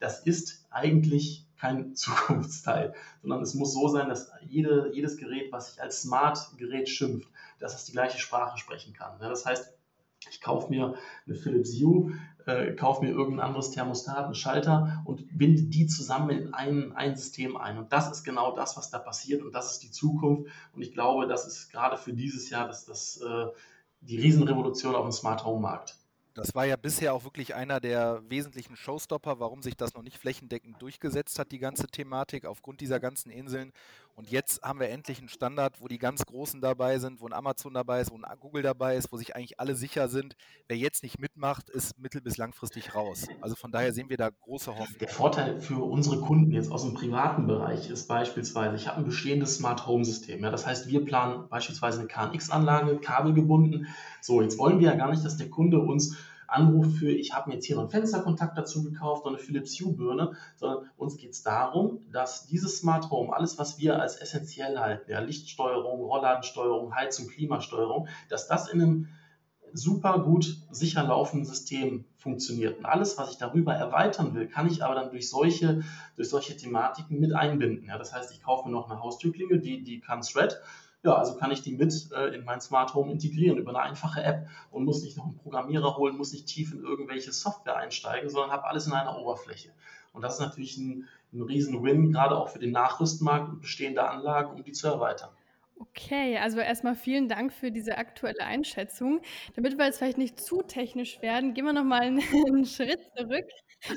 Das 0.00 0.20
ist 0.20 0.66
eigentlich 0.70 1.46
kein 1.64 1.94
Zukunftsteil, 2.04 2.94
sondern 3.22 3.42
es 3.42 3.54
muss 3.54 3.72
so 3.72 3.88
sein, 3.88 4.08
dass 4.08 4.30
jede, 4.42 4.90
jedes 4.92 5.16
Gerät, 5.16 5.50
was 5.50 5.70
sich 5.70 5.82
als 5.82 6.02
Smart-Gerät 6.02 6.88
schimpft, 6.88 7.28
dass 7.58 7.74
es 7.74 7.86
die 7.86 7.92
gleiche 7.92 8.18
Sprache 8.18 8.58
sprechen 8.58 8.92
kann. 8.92 9.18
Das 9.18 9.46
heißt, 9.46 9.72
Ich 10.30 10.40
kaufe 10.40 10.70
mir 10.70 10.94
eine 11.26 11.34
Philips 11.34 11.72
Hue, 11.80 12.12
äh, 12.46 12.72
kaufe 12.72 13.04
mir 13.04 13.10
irgendein 13.10 13.46
anderes 13.46 13.70
Thermostat, 13.70 14.24
einen 14.24 14.34
Schalter 14.34 15.02
und 15.04 15.36
binde 15.36 15.64
die 15.64 15.86
zusammen 15.86 16.30
in 16.30 16.54
ein, 16.54 16.92
ein 16.92 17.14
System 17.16 17.56
ein. 17.56 17.76
Und 17.78 17.92
das 17.92 18.10
ist 18.10 18.24
genau 18.24 18.54
das, 18.54 18.76
was 18.76 18.90
da 18.90 18.98
passiert 18.98 19.42
und 19.42 19.52
das 19.54 19.72
ist 19.72 19.82
die 19.82 19.90
Zukunft. 19.90 20.50
Und 20.74 20.82
ich 20.82 20.92
glaube, 20.92 21.26
das 21.26 21.46
ist 21.46 21.70
gerade 21.70 21.96
für 21.98 22.14
dieses 22.14 22.48
Jahr 22.50 22.66
das, 22.66 22.86
das, 22.86 23.20
äh, 23.20 23.46
die 24.00 24.18
Riesenrevolution 24.18 24.94
auf 24.94 25.04
dem 25.04 25.12
Smart 25.12 25.44
Home 25.44 25.60
Markt. 25.60 25.96
Das 26.34 26.52
war 26.56 26.64
ja 26.66 26.74
bisher 26.74 27.14
auch 27.14 27.22
wirklich 27.22 27.54
einer 27.54 27.78
der 27.78 28.20
wesentlichen 28.28 28.74
Showstopper, 28.74 29.38
warum 29.38 29.62
sich 29.62 29.76
das 29.76 29.94
noch 29.94 30.02
nicht 30.02 30.18
flächendeckend 30.18 30.82
durchgesetzt 30.82 31.38
hat, 31.38 31.52
die 31.52 31.60
ganze 31.60 31.86
Thematik, 31.86 32.44
aufgrund 32.44 32.80
dieser 32.80 32.98
ganzen 32.98 33.30
Inseln. 33.30 33.72
Und 34.14 34.30
jetzt 34.30 34.62
haben 34.62 34.78
wir 34.78 34.90
endlich 34.90 35.18
einen 35.18 35.28
Standard, 35.28 35.80
wo 35.80 35.88
die 35.88 35.98
ganz 35.98 36.24
Großen 36.24 36.60
dabei 36.60 36.98
sind, 36.98 37.20
wo 37.20 37.26
ein 37.26 37.32
Amazon 37.32 37.74
dabei 37.74 38.00
ist, 38.00 38.12
wo 38.12 38.16
ein 38.16 38.38
Google 38.38 38.62
dabei 38.62 38.96
ist, 38.96 39.10
wo 39.10 39.16
sich 39.16 39.34
eigentlich 39.34 39.58
alle 39.58 39.74
sicher 39.74 40.08
sind. 40.08 40.36
Wer 40.68 40.76
jetzt 40.76 41.02
nicht 41.02 41.18
mitmacht, 41.18 41.68
ist 41.68 41.98
mittel- 41.98 42.20
bis 42.20 42.36
langfristig 42.36 42.94
raus. 42.94 43.26
Also 43.40 43.56
von 43.56 43.72
daher 43.72 43.92
sehen 43.92 44.08
wir 44.08 44.16
da 44.16 44.30
große 44.30 44.70
Hoffnung. 44.70 44.98
Der 45.00 45.08
Vorteil 45.08 45.60
für 45.60 45.82
unsere 45.82 46.20
Kunden 46.20 46.52
jetzt 46.52 46.70
aus 46.70 46.82
dem 46.82 46.94
privaten 46.94 47.46
Bereich 47.48 47.90
ist 47.90 48.06
beispielsweise, 48.06 48.76
ich 48.76 48.86
habe 48.86 48.98
ein 48.98 49.04
bestehendes 49.04 49.56
Smart 49.56 49.86
Home 49.86 50.04
System. 50.04 50.42
Ja, 50.44 50.50
das 50.50 50.64
heißt, 50.64 50.86
wir 50.86 51.04
planen 51.04 51.48
beispielsweise 51.48 51.98
eine 51.98 52.08
KNX-Anlage, 52.08 52.98
kabelgebunden. 52.98 53.88
So, 54.20 54.42
jetzt 54.42 54.58
wollen 54.58 54.78
wir 54.78 54.90
ja 54.90 54.94
gar 54.94 55.10
nicht, 55.10 55.24
dass 55.24 55.36
der 55.36 55.50
Kunde 55.50 55.80
uns 55.80 56.16
anruft 56.46 56.98
für, 56.98 57.10
ich 57.10 57.34
habe 57.34 57.48
mir 57.48 57.56
jetzt 57.56 57.66
hier 57.66 57.76
noch 57.76 57.82
einen 57.82 57.90
Fensterkontakt 57.90 58.56
dazu 58.56 58.82
gekauft 58.82 59.24
und 59.24 59.34
eine 59.34 59.38
Philips 59.42 59.78
Hue 59.80 59.92
Birne, 59.92 60.32
sondern 60.56 60.90
uns 60.96 61.16
geht 61.16 61.32
es 61.32 61.42
darum, 61.42 62.00
dass 62.12 62.46
dieses 62.46 62.78
Smart 62.78 63.10
Home, 63.10 63.34
alles 63.34 63.58
was 63.58 63.78
wir 63.78 64.00
als 64.00 64.16
essentiell 64.16 64.78
halten, 64.78 65.10
ja, 65.10 65.20
Lichtsteuerung, 65.20 66.00
Rollladensteuerung, 66.00 66.94
Heizung, 66.94 67.28
Klimasteuerung, 67.28 68.08
dass 68.28 68.46
das 68.48 68.68
in 68.68 68.80
einem 68.80 69.08
super 69.74 70.20
gut 70.20 70.56
sicher 70.70 71.02
laufenden 71.02 71.44
System 71.44 72.04
funktioniert. 72.16 72.78
Und 72.78 72.86
alles, 72.86 73.18
was 73.18 73.32
ich 73.32 73.38
darüber 73.38 73.74
erweitern 73.74 74.32
will, 74.34 74.46
kann 74.46 74.68
ich 74.68 74.84
aber 74.84 74.94
dann 74.94 75.10
durch 75.10 75.28
solche, 75.28 75.82
durch 76.14 76.28
solche 76.28 76.56
Thematiken 76.56 77.18
mit 77.18 77.34
einbinden. 77.34 77.88
Ja, 77.88 77.98
das 77.98 78.14
heißt, 78.14 78.30
ich 78.32 78.40
kaufe 78.40 78.68
mir 78.68 78.72
noch 78.72 78.88
eine 78.88 79.00
Haustürklinge, 79.00 79.58
die, 79.58 79.82
die 79.82 80.00
kann 80.00 80.20
Thread 80.20 80.60
ja, 81.04 81.14
also 81.16 81.36
kann 81.36 81.50
ich 81.50 81.60
die 81.60 81.76
mit 81.76 81.92
äh, 82.12 82.34
in 82.34 82.44
mein 82.44 82.62
Smart 82.62 82.94
Home 82.94 83.12
integrieren 83.12 83.58
über 83.58 83.70
eine 83.70 83.80
einfache 83.80 84.22
App 84.22 84.48
und 84.70 84.84
muss 84.84 85.02
nicht 85.02 85.18
noch 85.18 85.26
einen 85.26 85.36
Programmierer 85.36 85.96
holen, 85.98 86.16
muss 86.16 86.32
nicht 86.32 86.46
tief 86.46 86.72
in 86.72 86.82
irgendwelche 86.82 87.30
Software 87.30 87.76
einsteigen, 87.76 88.30
sondern 88.30 88.50
habe 88.50 88.64
alles 88.64 88.86
in 88.86 88.94
einer 88.94 89.18
Oberfläche. 89.18 89.70
Und 90.14 90.22
das 90.22 90.34
ist 90.34 90.40
natürlich 90.40 90.78
ein, 90.78 91.06
ein 91.32 91.42
Riesen-Win, 91.42 92.12
gerade 92.12 92.36
auch 92.36 92.48
für 92.48 92.58
den 92.58 92.72
Nachrüstmarkt 92.72 93.50
und 93.50 93.60
bestehende 93.60 94.08
Anlagen, 94.08 94.52
um 94.52 94.64
die 94.64 94.72
zu 94.72 94.86
erweitern. 94.88 95.30
Okay, 95.78 96.38
also 96.38 96.60
erstmal 96.60 96.94
vielen 96.94 97.28
Dank 97.28 97.52
für 97.52 97.70
diese 97.70 97.98
aktuelle 97.98 98.44
Einschätzung. 98.44 99.20
Damit 99.56 99.76
wir 99.76 99.84
jetzt 99.84 99.98
vielleicht 99.98 100.18
nicht 100.18 100.40
zu 100.40 100.62
technisch 100.62 101.20
werden, 101.20 101.52
gehen 101.52 101.64
wir 101.64 101.72
nochmal 101.72 102.02
einen, 102.02 102.20
einen 102.46 102.64
Schritt 102.64 103.00
zurück. 103.16 103.46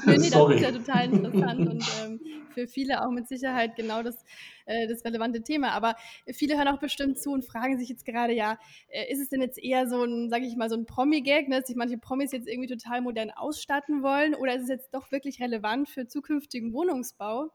Nee, 0.05 0.17
nee, 0.17 0.29
das 0.29 0.49
ist 0.49 0.61
ja 0.61 0.71
total 0.71 1.05
interessant 1.05 1.59
und 1.69 1.83
ähm, 2.03 2.19
für 2.53 2.67
viele 2.67 3.05
auch 3.05 3.11
mit 3.11 3.27
Sicherheit 3.27 3.75
genau 3.75 4.03
das, 4.03 4.23
äh, 4.65 4.87
das 4.87 5.05
relevante 5.05 5.41
Thema. 5.43 5.71
Aber 5.71 5.95
viele 6.33 6.57
hören 6.57 6.67
auch 6.67 6.79
bestimmt 6.79 7.19
zu 7.19 7.31
und 7.31 7.45
fragen 7.45 7.77
sich 7.77 7.89
jetzt 7.89 8.05
gerade, 8.05 8.33
ja, 8.33 8.57
äh, 8.89 9.11
ist 9.11 9.21
es 9.21 9.29
denn 9.29 9.41
jetzt 9.41 9.57
eher 9.57 9.87
so 9.87 10.03
ein, 10.03 10.29
sage 10.29 10.45
ich 10.45 10.55
mal, 10.55 10.69
so 10.69 10.75
ein 10.75 10.85
Promi-Gag, 10.85 11.47
ne, 11.47 11.59
dass 11.59 11.67
sich 11.67 11.75
manche 11.75 11.97
Promis 11.97 12.31
jetzt 12.31 12.47
irgendwie 12.47 12.67
total 12.67 13.01
modern 13.01 13.31
ausstatten 13.31 14.03
wollen 14.03 14.35
oder 14.35 14.55
ist 14.55 14.63
es 14.63 14.69
jetzt 14.69 14.93
doch 14.93 15.11
wirklich 15.11 15.39
relevant 15.39 15.89
für 15.89 16.07
zukünftigen 16.07 16.73
Wohnungsbau? 16.73 17.51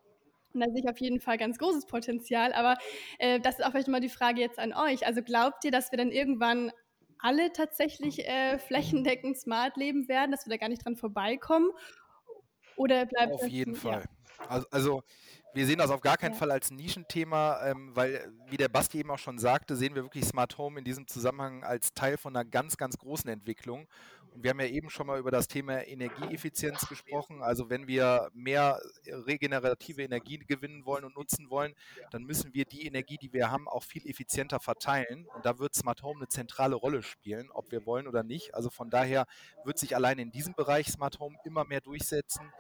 Und 0.54 0.60
da 0.60 0.66
sehe 0.70 0.82
ich 0.84 0.88
auf 0.88 0.98
jeden 0.98 1.20
Fall 1.20 1.38
ganz 1.38 1.58
großes 1.58 1.86
Potenzial. 1.86 2.52
Aber 2.52 2.76
äh, 3.18 3.40
das 3.40 3.58
ist 3.58 3.64
auch 3.64 3.70
vielleicht 3.70 3.88
mal 3.88 4.00
die 4.00 4.08
Frage 4.08 4.40
jetzt 4.40 4.58
an 4.58 4.72
euch. 4.72 5.06
Also 5.06 5.22
glaubt 5.22 5.64
ihr, 5.64 5.70
dass 5.70 5.90
wir 5.90 5.98
dann 5.98 6.10
irgendwann 6.10 6.70
alle 7.18 7.52
tatsächlich 7.52 8.26
äh, 8.28 8.58
flächendeckend 8.58 9.38
smart 9.38 9.76
leben 9.76 10.08
werden, 10.08 10.32
dass 10.32 10.44
wir 10.46 10.50
da 10.50 10.56
gar 10.56 10.68
nicht 10.68 10.84
dran 10.84 10.96
vorbeikommen? 10.96 11.70
Oder 12.76 13.06
bleibt 13.06 13.32
Auf 13.32 13.40
das 13.40 13.50
jeden 13.50 13.74
ja. 13.74 13.80
Fall. 13.80 14.04
Also, 14.48 14.66
also 14.70 15.02
wir 15.54 15.66
sehen 15.66 15.78
das 15.78 15.90
auf 15.90 16.00
gar 16.00 16.16
keinen 16.16 16.32
Ja. 16.32 16.38
Fall 16.38 16.50
als 16.50 16.70
Nischenthema, 16.70 17.66
ähm, 17.66 17.94
weil, 17.94 18.32
wie 18.48 18.56
der 18.56 18.68
Basti 18.68 18.98
eben 18.98 19.10
auch 19.10 19.18
schon 19.18 19.38
sagte, 19.38 19.76
sehen 19.76 19.94
wir 19.94 20.02
wirklich 20.02 20.24
Smart 20.24 20.56
Home 20.58 20.78
in 20.78 20.84
diesem 20.84 21.06
Zusammenhang 21.06 21.62
als 21.64 21.94
Teil 21.94 22.16
von 22.16 22.34
einer 22.34 22.44
ganz, 22.44 22.76
ganz 22.76 22.98
großen 22.98 23.28
Entwicklung. 23.30 23.86
Wir 24.34 24.50
haben 24.50 24.60
ja 24.60 24.66
eben 24.66 24.88
schon 24.88 25.06
mal 25.06 25.18
über 25.18 25.30
das 25.30 25.46
Thema 25.46 25.86
Energieeffizienz 25.86 26.88
gesprochen. 26.88 27.42
Also 27.42 27.68
wenn 27.68 27.86
wir 27.86 28.30
mehr 28.32 28.80
regenerative 29.06 30.02
Energie 30.02 30.38
gewinnen 30.38 30.86
wollen 30.86 31.04
und 31.04 31.16
nutzen 31.16 31.50
wollen, 31.50 31.74
dann 32.10 32.24
müssen 32.24 32.54
wir 32.54 32.64
die 32.64 32.86
Energie, 32.86 33.18
die 33.18 33.32
wir 33.32 33.50
haben, 33.50 33.68
auch 33.68 33.82
viel 33.82 34.08
effizienter 34.08 34.58
verteilen. 34.58 35.26
Und 35.34 35.44
da 35.44 35.58
wird 35.58 35.74
Smart 35.74 36.02
Home 36.02 36.20
eine 36.20 36.28
zentrale 36.28 36.74
Rolle 36.76 37.02
spielen, 37.02 37.50
ob 37.50 37.70
wir 37.72 37.84
wollen 37.84 38.06
oder 38.06 38.22
nicht. 38.22 38.54
Also 38.54 38.70
von 38.70 38.88
daher 38.88 39.26
wird 39.64 39.78
sich 39.78 39.94
allein 39.94 40.18
in 40.18 40.32
diesem 40.32 40.54
Bereich 40.54 40.88
Smart 40.88 41.18
Home 41.18 41.36
immer 41.44 41.64
mehr 41.64 41.80
durchsetzen. 41.80 42.52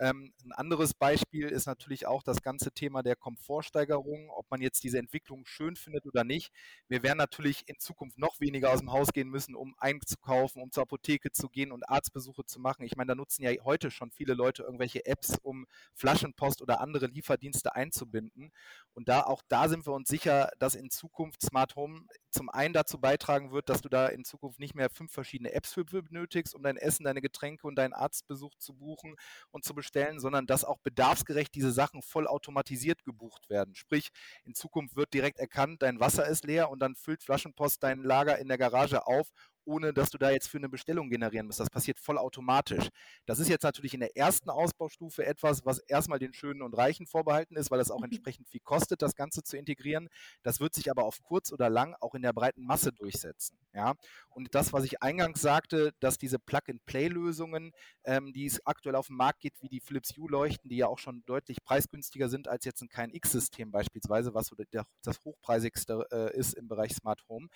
Ähm, 0.00 0.32
ein 0.44 0.52
anderes 0.52 0.94
Beispiel 0.94 1.48
ist 1.48 1.66
natürlich 1.66 2.06
auch 2.06 2.22
das 2.22 2.40
ganze 2.40 2.72
Thema 2.72 3.02
der 3.02 3.16
Komfortsteigerung, 3.16 4.30
ob 4.30 4.50
man 4.50 4.62
jetzt 4.62 4.82
diese 4.82 4.98
Entwicklung 4.98 5.44
schön 5.44 5.76
findet 5.76 6.06
oder 6.06 6.24
nicht. 6.24 6.52
Wir 6.88 7.02
werden 7.02 7.18
natürlich 7.18 7.68
in 7.68 7.78
Zukunft 7.78 8.18
noch 8.18 8.40
weniger 8.40 8.72
aus 8.72 8.78
dem 8.78 8.92
Haus 8.92 9.12
gehen 9.12 9.28
müssen, 9.28 9.54
um 9.54 9.74
einzukaufen, 9.76 10.62
um 10.62 10.72
zur 10.72 10.84
Apotheke 10.84 11.32
zu 11.32 11.50
gehen 11.50 11.70
und 11.70 11.86
Arztbesuche 11.86 12.46
zu 12.46 12.60
machen. 12.60 12.82
Ich 12.84 12.96
meine, 12.96 13.08
da 13.08 13.14
nutzen 13.14 13.42
ja 13.42 13.50
heute 13.62 13.90
schon 13.90 14.10
viele 14.10 14.32
Leute 14.32 14.62
irgendwelche 14.62 15.04
Apps, 15.04 15.36
um 15.42 15.66
Flaschenpost 15.94 16.62
oder 16.62 16.80
andere 16.80 17.06
Lieferdienste 17.06 17.74
einzubinden. 17.74 18.52
Und 18.94 19.10
da 19.10 19.22
auch 19.24 19.42
da 19.48 19.68
sind 19.68 19.86
wir 19.86 19.92
uns 19.92 20.08
sicher, 20.08 20.50
dass 20.58 20.76
in 20.76 20.88
Zukunft 20.88 21.42
Smart 21.42 21.76
Home 21.76 22.06
zum 22.30 22.48
einen 22.48 22.72
dazu 22.72 22.98
beitragen 22.98 23.52
wird, 23.52 23.68
dass 23.68 23.82
du 23.82 23.90
da 23.90 24.06
in 24.06 24.24
Zukunft 24.24 24.60
nicht 24.60 24.74
mehr 24.74 24.88
fünf 24.88 25.12
verschiedene 25.12 25.52
Apps 25.52 25.74
für 25.74 25.84
benötigst, 25.84 26.54
um 26.54 26.62
dein 26.62 26.78
Essen, 26.78 27.04
deine 27.04 27.20
Getränke 27.20 27.66
und 27.66 27.76
deinen 27.76 27.92
Arztbesuch 27.92 28.54
zu 28.56 28.72
buchen 28.72 29.16
und 29.50 29.64
zu 29.64 29.74
bestellen, 29.90 30.20
sondern 30.20 30.46
dass 30.46 30.64
auch 30.64 30.78
bedarfsgerecht 30.78 31.54
diese 31.54 31.72
Sachen 31.72 32.02
voll 32.02 32.26
automatisiert 32.26 33.04
gebucht 33.04 33.50
werden. 33.50 33.74
Sprich, 33.74 34.10
in 34.44 34.54
Zukunft 34.54 34.96
wird 34.96 35.12
direkt 35.12 35.38
erkannt, 35.38 35.82
dein 35.82 36.00
Wasser 36.00 36.26
ist 36.26 36.44
leer 36.44 36.70
und 36.70 36.80
dann 36.80 36.94
füllt 36.94 37.22
Flaschenpost 37.22 37.82
dein 37.82 38.02
Lager 38.02 38.38
in 38.38 38.48
der 38.48 38.58
Garage 38.58 39.06
auf 39.06 39.28
ohne 39.70 39.92
dass 39.92 40.10
du 40.10 40.18
da 40.18 40.30
jetzt 40.30 40.48
für 40.48 40.58
eine 40.58 40.68
Bestellung 40.68 41.08
generieren 41.08 41.46
musst. 41.46 41.60
Das 41.60 41.70
passiert 41.70 42.00
vollautomatisch. 42.00 42.88
Das 43.24 43.38
ist 43.38 43.48
jetzt 43.48 43.62
natürlich 43.62 43.94
in 43.94 44.00
der 44.00 44.16
ersten 44.16 44.50
Ausbaustufe 44.50 45.24
etwas, 45.24 45.64
was 45.64 45.78
erstmal 45.78 46.18
den 46.18 46.32
Schönen 46.32 46.62
und 46.62 46.76
Reichen 46.76 47.06
vorbehalten 47.06 47.56
ist, 47.56 47.70
weil 47.70 47.78
das 47.78 47.90
auch 47.90 48.02
entsprechend 48.02 48.48
viel 48.48 48.60
kostet, 48.60 49.00
das 49.00 49.14
Ganze 49.14 49.42
zu 49.42 49.56
integrieren. 49.56 50.08
Das 50.42 50.58
wird 50.60 50.74
sich 50.74 50.90
aber 50.90 51.04
auf 51.04 51.22
kurz 51.22 51.52
oder 51.52 51.70
lang 51.70 51.94
auch 52.00 52.14
in 52.14 52.22
der 52.22 52.32
breiten 52.32 52.64
Masse 52.64 52.92
durchsetzen. 52.92 53.56
Ja? 53.72 53.94
Und 54.28 54.54
das, 54.54 54.72
was 54.72 54.84
ich 54.84 55.02
eingangs 55.02 55.40
sagte, 55.40 55.92
dass 56.00 56.18
diese 56.18 56.38
Plug-and-Play-Lösungen, 56.38 57.72
ähm, 58.04 58.32
die 58.32 58.46
es 58.46 58.66
aktuell 58.66 58.96
auf 58.96 59.06
dem 59.06 59.16
Markt 59.16 59.40
gibt, 59.40 59.62
wie 59.62 59.68
die 59.68 59.80
Philips 59.80 60.16
Hue 60.16 60.28
leuchten, 60.28 60.68
die 60.68 60.76
ja 60.76 60.88
auch 60.88 60.98
schon 60.98 61.22
deutlich 61.26 61.62
preisgünstiger 61.62 62.28
sind 62.28 62.48
als 62.48 62.64
jetzt 62.64 62.82
ein 62.82 62.88
KNX-System 62.88 63.70
beispielsweise, 63.70 64.34
was 64.34 64.48
so 64.48 64.56
das 65.02 65.24
hochpreisigste 65.24 66.06
äh, 66.10 66.36
ist 66.36 66.54
im 66.54 66.66
Bereich 66.66 66.92
Smart 66.92 67.22
Home. 67.28 67.48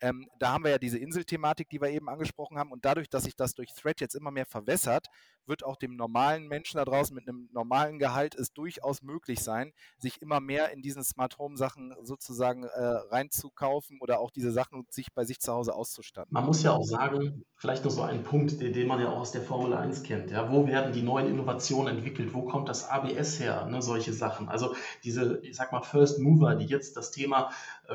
Ähm, 0.00 0.28
da 0.38 0.52
haben 0.52 0.64
wir 0.64 0.72
ja 0.72 0.78
diese 0.78 0.98
Inselthematik, 0.98 1.61
die 1.68 1.80
wir 1.80 1.88
eben 1.88 2.08
angesprochen 2.08 2.58
haben. 2.58 2.72
Und 2.72 2.84
dadurch, 2.84 3.08
dass 3.08 3.24
sich 3.24 3.36
das 3.36 3.54
durch 3.54 3.72
Thread 3.74 4.00
jetzt 4.00 4.14
immer 4.14 4.30
mehr 4.30 4.46
verwässert, 4.46 5.08
wird 5.46 5.64
auch 5.64 5.76
dem 5.76 5.96
normalen 5.96 6.46
Menschen 6.46 6.76
da 6.76 6.84
draußen 6.84 7.14
mit 7.14 7.28
einem 7.28 7.48
normalen 7.52 7.98
Gehalt 7.98 8.34
es 8.34 8.52
durchaus 8.52 9.02
möglich 9.02 9.40
sein, 9.40 9.72
sich 9.98 10.22
immer 10.22 10.40
mehr 10.40 10.72
in 10.72 10.82
diesen 10.82 11.02
Smart 11.02 11.38
Home 11.38 11.56
Sachen 11.56 11.94
sozusagen 12.02 12.64
äh, 12.64 12.80
reinzukaufen 13.10 13.98
oder 14.00 14.20
auch 14.20 14.30
diese 14.30 14.52
Sachen 14.52 14.86
sich 14.90 15.12
bei 15.14 15.24
sich 15.24 15.40
zu 15.40 15.52
Hause 15.52 15.74
auszustatten. 15.74 16.32
Man 16.32 16.46
muss 16.46 16.62
ja 16.62 16.72
auch 16.72 16.84
sagen, 16.84 17.44
vielleicht 17.56 17.84
noch 17.84 17.90
so 17.90 18.02
ein 18.02 18.22
Punkt, 18.22 18.60
den, 18.60 18.72
den 18.72 18.86
man 18.86 19.00
ja 19.00 19.08
auch 19.08 19.18
aus 19.18 19.32
der 19.32 19.42
Formel 19.42 19.72
1 19.74 20.02
kennt. 20.04 20.30
Ja, 20.30 20.50
wo 20.50 20.66
werden 20.66 20.92
die 20.92 21.02
neuen 21.02 21.28
Innovationen 21.28 21.96
entwickelt? 21.96 22.34
Wo 22.34 22.42
kommt 22.42 22.68
das 22.68 22.88
ABS 22.88 23.40
her? 23.40 23.66
Ne, 23.66 23.82
solche 23.82 24.12
Sachen. 24.12 24.48
Also 24.48 24.74
diese, 25.04 25.38
ich 25.42 25.56
sag 25.56 25.72
mal, 25.72 25.82
First 25.82 26.20
Mover, 26.20 26.54
die 26.54 26.66
jetzt 26.66 26.96
das 26.96 27.10
Thema 27.10 27.50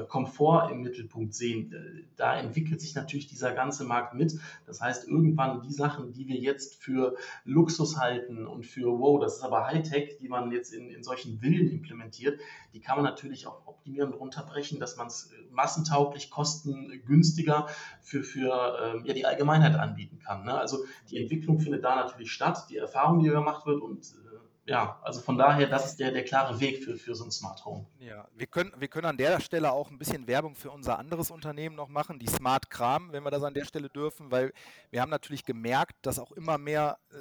Komfort 0.08 0.72
im 0.72 0.82
Mittelpunkt 0.82 1.34
sehen, 1.34 1.74
äh, 1.74 2.04
da 2.16 2.38
entwickelt 2.38 2.82
sich 2.82 2.96
natürlich 2.96 3.28
dieser 3.28 3.54
ganze 3.54 3.84
Markt 3.84 4.14
mit. 4.14 4.34
Das 4.66 4.82
heißt, 4.82 5.08
irgendwann 5.08 5.62
die 5.62 5.72
Sachen, 5.72 6.14
die 6.14 6.28
wir 6.28 6.38
jetzt 6.38 6.76
für 6.76 7.16
Luxus 7.46 7.98
halten 7.98 8.46
und 8.46 8.66
für, 8.66 9.00
wow, 9.00 9.20
das 9.20 9.38
ist 9.38 9.44
aber 9.44 9.66
Hightech, 9.66 10.18
die 10.20 10.28
man 10.28 10.52
jetzt 10.52 10.74
in, 10.74 10.90
in 10.90 11.04
solchen 11.04 11.40
Villen 11.40 11.70
implementiert, 11.72 12.40
die 12.74 12.82
kann 12.82 12.98
man 12.98 13.06
natürlich 13.06 13.48
auch 13.48 13.66
optimieren 13.66 14.14
und 14.14 14.20
runterbrechen, 14.20 14.80
dass 14.80 14.98
man 14.98 15.08
es 15.08 15.32
massentauglich, 15.52 16.30
kostengünstiger 16.30 17.68
für, 18.02 18.24
für 18.24 18.78
ähm, 18.82 19.06
ja, 19.06 19.14
die 19.14 19.26
Allgemeinheit 19.26 19.76
anbieten 19.76 20.20
kann. 20.20 20.46
Ne? 20.46 20.54
Also 20.54 20.86
die 21.10 21.18
Entwicklung 21.18 21.60
findet 21.60 21.84
da 21.84 21.96
natürlich 21.96 22.32
statt, 22.32 22.68
die 22.70 22.78
Erfahrung, 22.78 23.20
die 23.24 23.30
gemacht 23.30 23.66
wird 23.66 23.82
und 23.82 24.04
äh, 24.04 24.27
ja, 24.68 25.00
also 25.02 25.22
von 25.22 25.38
daher, 25.38 25.68
das 25.68 25.86
ist 25.86 26.00
der, 26.00 26.12
der 26.12 26.26
klare 26.26 26.60
Weg 26.60 26.84
für, 26.84 26.98
für 26.98 27.16
so 27.16 27.24
ein 27.24 27.32
Smart 27.32 27.64
Home. 27.66 27.86
Ja, 28.00 28.28
wir 28.36 28.48
können, 28.48 28.74
wir 28.78 28.90
können 28.90 29.06
an 29.06 29.16
der 29.16 29.40
Stelle 29.40 29.72
auch 29.72 29.90
ein 29.90 29.98
bisschen 29.98 30.28
Werbung 30.28 30.56
für 30.56 30.72
unser 30.72 31.00
anderes 31.00 31.32
Unternehmen 31.32 31.76
noch 31.76 31.88
machen, 31.88 32.20
die 32.20 32.28
Smart 32.28 32.70
Kram, 32.70 33.14
wenn 33.14 33.24
wir 33.24 33.32
das 33.32 33.44
an 33.44 33.54
der 33.54 33.64
Stelle 33.64 33.88
dürfen, 33.88 34.30
weil 34.30 34.52
wir 34.90 35.02
haben 35.02 35.10
natürlich 35.10 35.46
gemerkt, 35.46 35.96
dass 36.02 36.20
auch 36.20 36.34
immer 36.34 36.58
mehr 36.58 36.98
äh, 37.12 37.16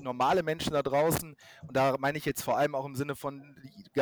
normale 0.00 0.42
Menschen 0.42 0.72
da 0.72 0.82
draußen, 0.82 1.36
und 1.66 1.76
da 1.76 1.96
meine 1.98 2.18
ich 2.18 2.24
jetzt 2.24 2.42
vor 2.42 2.56
allem 2.56 2.74
auch 2.74 2.84
im 2.84 2.94
Sinne 2.94 3.16
von 3.16 3.56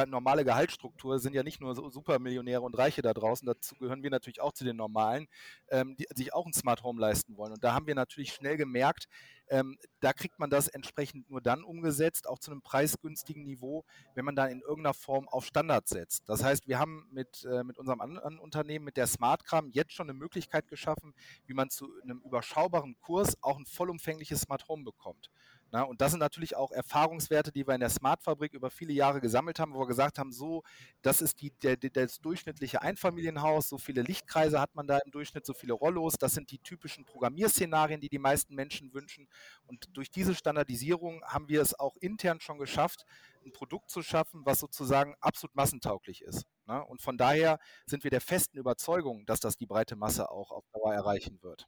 normale 0.07 0.45
Gehaltsstruktur, 0.45 1.19
sind 1.19 1.35
ja 1.35 1.43
nicht 1.43 1.61
nur 1.61 1.75
so 1.75 1.91
Supermillionäre 1.91 2.63
und 2.63 2.77
Reiche 2.77 3.03
da 3.03 3.13
draußen, 3.13 3.47
dazu 3.47 3.77
gehören 3.77 4.03
wir 4.03 4.11
natürlich 4.11 4.41
auch 4.41 4.53
zu 4.53 4.65
den 4.65 4.77
Normalen, 4.77 5.27
ähm, 5.71 5.97
die 5.97 6.07
sich 6.15 6.33
auch 6.33 6.47
ein 6.47 6.53
Smart 6.53 6.83
Home 6.83 7.01
leisten 7.01 7.37
wollen. 7.37 7.53
Und 7.53 7.65
da 7.65 7.75
haben 7.75 7.87
wir 7.87 7.95
natürlich 7.95 8.33
schnell 8.33 8.57
gemerkt, 8.57 9.09
ähm, 9.53 9.77
da 10.01 10.15
kriegt 10.15 10.39
man 10.39 10.49
das 10.49 10.69
entsprechend 10.69 11.29
nur 11.29 11.43
dann 11.43 11.63
umgesetzt, 11.63 12.27
auch 12.27 12.39
zu 12.39 12.51
einem 12.51 12.63
preisgünstigen 12.63 13.45
Niveau, 13.45 13.85
wenn 14.15 14.25
man 14.25 14.35
dann 14.35 14.51
in 14.51 14.63
irgendeiner 14.63 14.95
Form 14.95 15.29
auf 15.29 15.45
Standard 15.45 15.89
setzt. 15.89 16.27
Das 16.27 16.43
heißt, 16.43 16.69
wir 16.69 16.79
haben 16.79 17.07
mit, 17.11 17.45
äh, 17.45 17.63
mit 17.63 17.79
unserem 17.79 18.01
anderen 18.01 18.39
Unternehmen, 18.39 18.87
mit 18.87 18.97
der 18.97 19.07
SmartCram, 19.07 19.69
jetzt 19.71 19.93
schon 19.93 20.09
eine 20.09 20.19
Möglichkeit 20.19 20.69
geschaffen, 20.69 21.13
wie 21.47 21.53
man 21.53 21.69
zu 21.69 21.87
einem 22.03 22.23
überschaubaren 22.25 22.97
Kurs 23.01 23.37
auch 23.43 23.59
ein 23.59 23.67
vollumfängliches 23.67 24.41
Smart 24.41 24.69
Home 24.69 24.85
bekommt. 24.85 25.31
Na, 25.75 25.85
und 25.85 26.03
das 26.03 26.11
sind 26.11 26.21
natürlich 26.21 26.55
auch 26.55 26.71
Erfahrungswerte, 26.71 27.51
die 27.51 27.67
wir 27.67 27.73
in 27.75 27.81
der 27.81 27.89
Smart-Fabrik 27.89 28.53
über 28.53 28.71
viele 28.71 28.93
Jahre 28.93 29.23
gesammelt 29.23 29.59
haben, 29.59 29.73
wo 29.73 29.81
wir 29.81 29.87
gesagt 29.87 30.19
haben, 30.19 30.31
so, 30.31 30.63
das 31.01 31.23
ist 31.23 31.41
die, 31.41 31.51
der, 31.63 31.79
der, 31.79 31.89
das 31.89 32.21
durchschnittliche 32.21 32.83
Einfamilienhaus, 32.83 33.71
so 33.71 33.79
viele 33.79 34.03
Lichtkreise 34.03 34.61
hat 34.61 34.75
man 34.75 34.87
da 34.87 34.99
im 34.99 35.11
Durchschnitt, 35.11 35.47
so 35.47 35.55
viele 35.55 35.73
Rollos, 35.73 36.19
das 36.19 36.35
sind 36.35 36.51
die 36.51 36.59
typischen 36.59 37.07
Programmierszenarien, 37.07 38.03
die 38.03 38.11
die 38.11 38.19
meisten 38.19 38.55
Menschen 38.55 38.93
wünschen. 38.93 39.27
Und 39.67 39.89
durch 39.97 40.11
diese 40.11 40.35
Standardisierung 40.35 41.23
haben 41.25 41.49
wir 41.49 41.63
es 41.63 41.79
auch 41.81 41.97
intern 41.97 42.41
schon 42.41 42.59
geschafft, 42.59 43.07
ein 43.43 43.53
Produkt 43.53 43.89
zu 43.89 44.03
schaffen, 44.03 44.43
was 44.45 44.61
sozusagen 44.61 45.15
absolut 45.21 45.57
massentauglich 45.57 46.21
ist. 46.21 46.45
Ne? 46.67 46.85
Und 46.85 47.01
von 47.01 47.17
daher 47.17 47.59
sind 47.87 48.05
wir 48.05 48.11
der 48.11 48.21
festen 48.21 48.59
Überzeugung, 48.59 49.25
dass 49.25 49.41
das 49.41 49.57
die 49.57 49.67
breite 49.67 49.97
Masse 49.97 50.31
auch 50.31 50.51
auf 50.51 50.65
Dauer 50.75 50.93
erreichen 50.93 51.43
wird. 51.43 51.67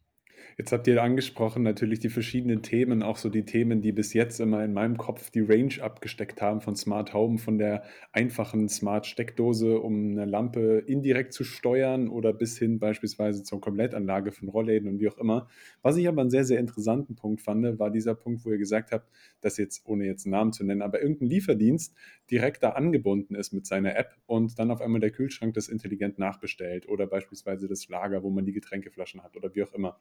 Jetzt 0.56 0.72
habt 0.72 0.86
ihr 0.86 1.02
angesprochen 1.02 1.62
natürlich 1.62 1.98
die 1.98 2.08
verschiedenen 2.08 2.62
Themen, 2.62 3.02
auch 3.02 3.16
so 3.16 3.28
die 3.28 3.44
Themen, 3.44 3.80
die 3.80 3.92
bis 3.92 4.12
jetzt 4.12 4.40
immer 4.40 4.64
in 4.64 4.72
meinem 4.72 4.96
Kopf 4.96 5.30
die 5.30 5.40
Range 5.40 5.74
abgesteckt 5.80 6.40
haben 6.40 6.60
von 6.60 6.76
Smart 6.76 7.12
Home, 7.12 7.38
von 7.38 7.58
der 7.58 7.82
einfachen 8.12 8.68
Smart 8.68 9.06
Steckdose, 9.06 9.80
um 9.80 10.12
eine 10.12 10.24
Lampe 10.24 10.84
indirekt 10.86 11.32
zu 11.32 11.44
steuern 11.44 12.08
oder 12.08 12.32
bis 12.32 12.58
hin 12.58 12.78
beispielsweise 12.78 13.42
zur 13.42 13.60
Komplettanlage 13.60 14.32
von 14.32 14.48
Rollläden 14.48 14.88
und 14.88 15.00
wie 15.00 15.08
auch 15.08 15.18
immer. 15.18 15.48
Was 15.82 15.96
ich 15.96 16.06
aber 16.06 16.20
einen 16.20 16.30
sehr, 16.30 16.44
sehr 16.44 16.60
interessanten 16.60 17.16
Punkt 17.16 17.40
fand, 17.40 17.78
war 17.78 17.90
dieser 17.90 18.14
Punkt, 18.14 18.44
wo 18.44 18.50
ihr 18.50 18.58
gesagt 18.58 18.92
habt, 18.92 19.10
dass 19.40 19.56
jetzt, 19.56 19.82
ohne 19.86 20.06
jetzt 20.06 20.26
einen 20.26 20.32
Namen 20.32 20.52
zu 20.52 20.64
nennen, 20.64 20.82
aber 20.82 21.02
irgendein 21.02 21.28
Lieferdienst 21.28 21.94
direkt 22.30 22.62
da 22.62 22.70
angebunden 22.70 23.34
ist 23.34 23.52
mit 23.52 23.66
seiner 23.66 23.96
App 23.96 24.16
und 24.26 24.58
dann 24.58 24.70
auf 24.70 24.80
einmal 24.80 25.00
der 25.00 25.10
Kühlschrank 25.10 25.54
das 25.54 25.68
intelligent 25.68 26.18
nachbestellt 26.18 26.88
oder 26.88 27.06
beispielsweise 27.06 27.68
das 27.68 27.88
Lager, 27.88 28.22
wo 28.22 28.30
man 28.30 28.44
die 28.44 28.52
Getränkeflaschen 28.52 29.22
hat 29.22 29.36
oder 29.36 29.54
wie 29.54 29.62
auch 29.62 29.72
immer. 29.72 30.00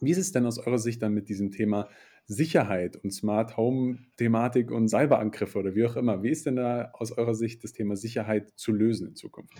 Wie 0.00 0.10
ist 0.10 0.18
es 0.18 0.32
denn 0.32 0.46
aus 0.46 0.58
eurer 0.58 0.78
Sicht 0.78 1.02
dann 1.02 1.12
mit 1.12 1.28
diesem 1.28 1.50
Thema 1.50 1.88
Sicherheit 2.26 2.96
und 2.96 3.12
Smart 3.12 3.56
Home 3.56 3.98
Thematik 4.16 4.70
und 4.70 4.88
Cyberangriffe 4.88 5.58
oder 5.58 5.74
wie 5.74 5.84
auch 5.84 5.96
immer? 5.96 6.22
Wie 6.22 6.30
ist 6.30 6.46
denn 6.46 6.56
da 6.56 6.90
aus 6.92 7.12
eurer 7.12 7.34
Sicht 7.34 7.64
das 7.64 7.72
Thema 7.72 7.96
Sicherheit 7.96 8.52
zu 8.56 8.72
lösen 8.72 9.08
in 9.08 9.14
Zukunft? 9.16 9.54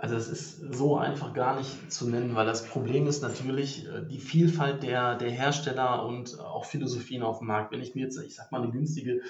Also 0.00 0.16
es 0.16 0.28
ist 0.28 0.74
so 0.74 0.96
einfach 0.96 1.34
gar 1.34 1.58
nicht 1.58 1.92
zu 1.92 2.08
nennen, 2.08 2.34
weil 2.34 2.46
das 2.46 2.64
Problem 2.64 3.06
ist 3.06 3.20
natürlich 3.22 3.86
äh, 3.86 4.02
die 4.08 4.18
Vielfalt 4.18 4.82
der, 4.82 5.16
der 5.16 5.30
Hersteller 5.30 6.06
und 6.06 6.40
auch 6.40 6.64
Philosophien 6.64 7.22
auf 7.22 7.38
dem 7.38 7.48
Markt. 7.48 7.70
Wenn 7.70 7.82
ich 7.82 7.94
mir 7.94 8.04
jetzt, 8.04 8.18
ich 8.18 8.34
sag 8.34 8.50
mal, 8.50 8.62
eine 8.62 8.72
günstige 8.72 9.20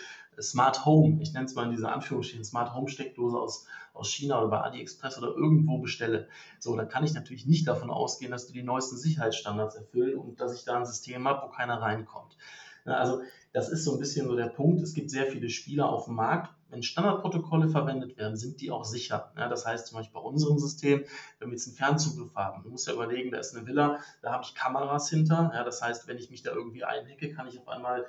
Smart 0.43 0.85
Home, 0.85 1.21
ich 1.23 1.33
nenne 1.33 1.47
es 1.47 1.55
mal 1.55 1.65
in 1.65 1.71
dieser 1.71 1.93
Anführungsstrichen, 1.93 2.45
Smart 2.45 2.75
Home 2.75 2.89
Steckdose 2.89 3.39
aus, 3.39 3.67
aus 3.93 4.11
China 4.11 4.39
oder 4.39 4.49
bei 4.49 4.61
AliExpress 4.61 5.19
oder 5.19 5.29
irgendwo 5.29 5.79
bestelle, 5.79 6.29
so, 6.59 6.77
dann 6.77 6.89
kann 6.89 7.05
ich 7.05 7.15
natürlich 7.15 7.47
nicht 7.47 7.67
davon 7.69 7.91
ausgehen, 7.91 8.31
dass 8.31 8.47
die 8.47 8.53
die 8.53 8.63
neuesten 8.63 8.97
Sicherheitsstandards 8.97 9.77
erfüllen 9.77 10.19
und 10.19 10.41
dass 10.41 10.55
ich 10.55 10.65
da 10.65 10.77
ein 10.77 10.87
System 10.87 11.27
habe, 11.29 11.47
wo 11.47 11.51
keiner 11.51 11.81
reinkommt. 11.81 12.37
Also 12.85 13.23
das 13.53 13.69
ist 13.69 13.85
so 13.85 13.95
ein 13.95 13.99
bisschen 13.99 14.27
so 14.27 14.37
der 14.37 14.47
Punkt. 14.47 14.81
Es 14.83 14.95
gibt 14.95 15.11
sehr 15.11 15.27
viele 15.27 15.51
Spieler 15.51 15.89
auf 15.89 16.07
dem 16.07 16.15
Markt. 16.15 16.55
Wenn 16.71 16.85
Standardprotokolle 16.85 17.69
verwendet 17.69 18.17
werden, 18.17 18.37
sind 18.37 18.61
die 18.61 18.71
auch 18.71 18.85
sicher. 18.85 19.33
Ja, 19.37 19.49
das 19.49 19.67
heißt 19.67 19.89
zum 19.89 19.99
Beispiel 19.99 20.15
bei 20.15 20.21
unserem 20.21 20.57
System, 20.59 21.05
wenn 21.41 21.49
wir 21.49 21.57
jetzt 21.57 21.67
einen 21.67 21.77
Fernzugriff 21.77 22.33
haben, 22.37 22.63
du 22.63 22.71
musst 22.71 22.87
ja 22.87 22.95
überlegen, 22.95 23.33
da 23.33 23.39
ist 23.39 23.57
eine 23.57 23.67
Villa, 23.67 23.99
da 24.23 24.31
habe 24.33 24.45
ich 24.45 24.55
Kameras 24.55 25.11
hinter. 25.11 25.51
Ja, 25.53 25.65
das 25.65 25.83
heißt, 25.83 26.07
wenn 26.07 26.17
ich 26.17 26.31
mich 26.31 26.45
da 26.45 26.53
irgendwie 26.53 26.85
einhecke, 26.85 27.33
kann 27.33 27.49
ich 27.49 27.59
auf 27.59 27.67
einmal 27.67 28.07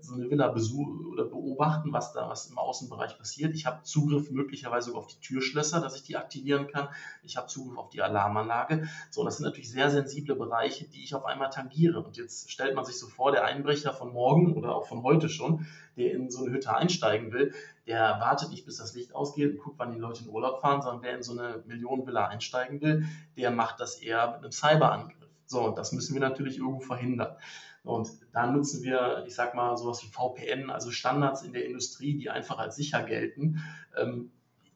so 0.00 0.14
eine 0.14 0.30
Villa 0.30 0.48
besuchen 0.48 1.06
oder 1.06 1.24
beobachten, 1.24 1.92
was 1.92 2.12
da 2.12 2.28
was 2.28 2.50
im 2.50 2.58
Außenbereich 2.58 3.16
passiert. 3.16 3.54
Ich 3.54 3.64
habe 3.64 3.82
Zugriff 3.82 4.30
möglicherweise 4.30 4.94
auf 4.94 5.06
die 5.06 5.20
Türschlösser, 5.20 5.80
dass 5.80 5.96
ich 5.96 6.02
die 6.02 6.16
aktivieren 6.16 6.66
kann. 6.66 6.88
Ich 7.22 7.36
habe 7.36 7.46
Zugriff 7.46 7.78
auf 7.78 7.88
die 7.88 8.02
Alarmanlage. 8.02 8.86
So, 9.10 9.24
das 9.24 9.38
sind 9.38 9.46
natürlich 9.46 9.70
sehr 9.70 9.90
sensible 9.90 10.36
Bereiche, 10.36 10.86
die 10.86 11.02
ich 11.02 11.14
auf 11.14 11.24
einmal 11.24 11.50
tangiere. 11.50 12.00
Und 12.00 12.16
jetzt 12.16 12.50
stellt 12.50 12.74
man 12.74 12.84
sich 12.84 12.98
so 12.98 13.06
vor, 13.06 13.32
der 13.32 13.44
Einbrecher 13.44 13.94
von 13.94 14.12
morgen 14.12 14.54
oder 14.54 14.74
auch 14.74 14.86
von 14.86 15.02
heute 15.02 15.28
schon, 15.28 15.66
der 15.96 16.12
in 16.12 16.30
so 16.30 16.44
eine 16.44 16.52
Hütte 16.52 16.76
einsteigen 16.76 17.32
will, 17.32 17.54
der 17.86 18.18
wartet 18.20 18.50
nicht, 18.50 18.66
bis 18.66 18.78
das 18.78 18.94
Licht 18.94 19.14
ausgeht 19.14 19.52
und 19.52 19.58
guckt, 19.58 19.78
wann 19.78 19.92
die 19.92 19.98
Leute 19.98 20.24
in 20.24 20.30
Urlaub 20.30 20.60
fahren, 20.60 20.82
sondern 20.82 21.02
wer 21.02 21.16
in 21.16 21.22
so 21.22 21.32
eine 21.32 21.62
Millionenvilla 21.66 22.26
einsteigen 22.26 22.80
will, 22.80 23.06
der 23.36 23.50
macht 23.50 23.80
das 23.80 23.96
eher 24.00 24.32
mit 24.32 24.42
einem 24.42 24.52
Cyberangriff. 24.52 25.23
So, 25.54 25.70
das 25.70 25.92
müssen 25.92 26.14
wir 26.14 26.20
natürlich 26.20 26.58
irgendwo 26.58 26.80
verhindern. 26.80 27.36
Und 27.84 28.08
da 28.32 28.50
nutzen 28.50 28.82
wir, 28.82 29.22
ich 29.24 29.36
sag 29.36 29.54
mal, 29.54 29.76
sowas 29.76 30.02
wie 30.02 30.08
VPN, 30.08 30.68
also 30.68 30.90
Standards 30.90 31.42
in 31.42 31.52
der 31.52 31.64
Industrie, 31.64 32.16
die 32.16 32.28
einfach 32.28 32.58
als 32.58 32.74
sicher 32.74 33.04
gelten. 33.04 33.62
Ähm, 33.96 34.32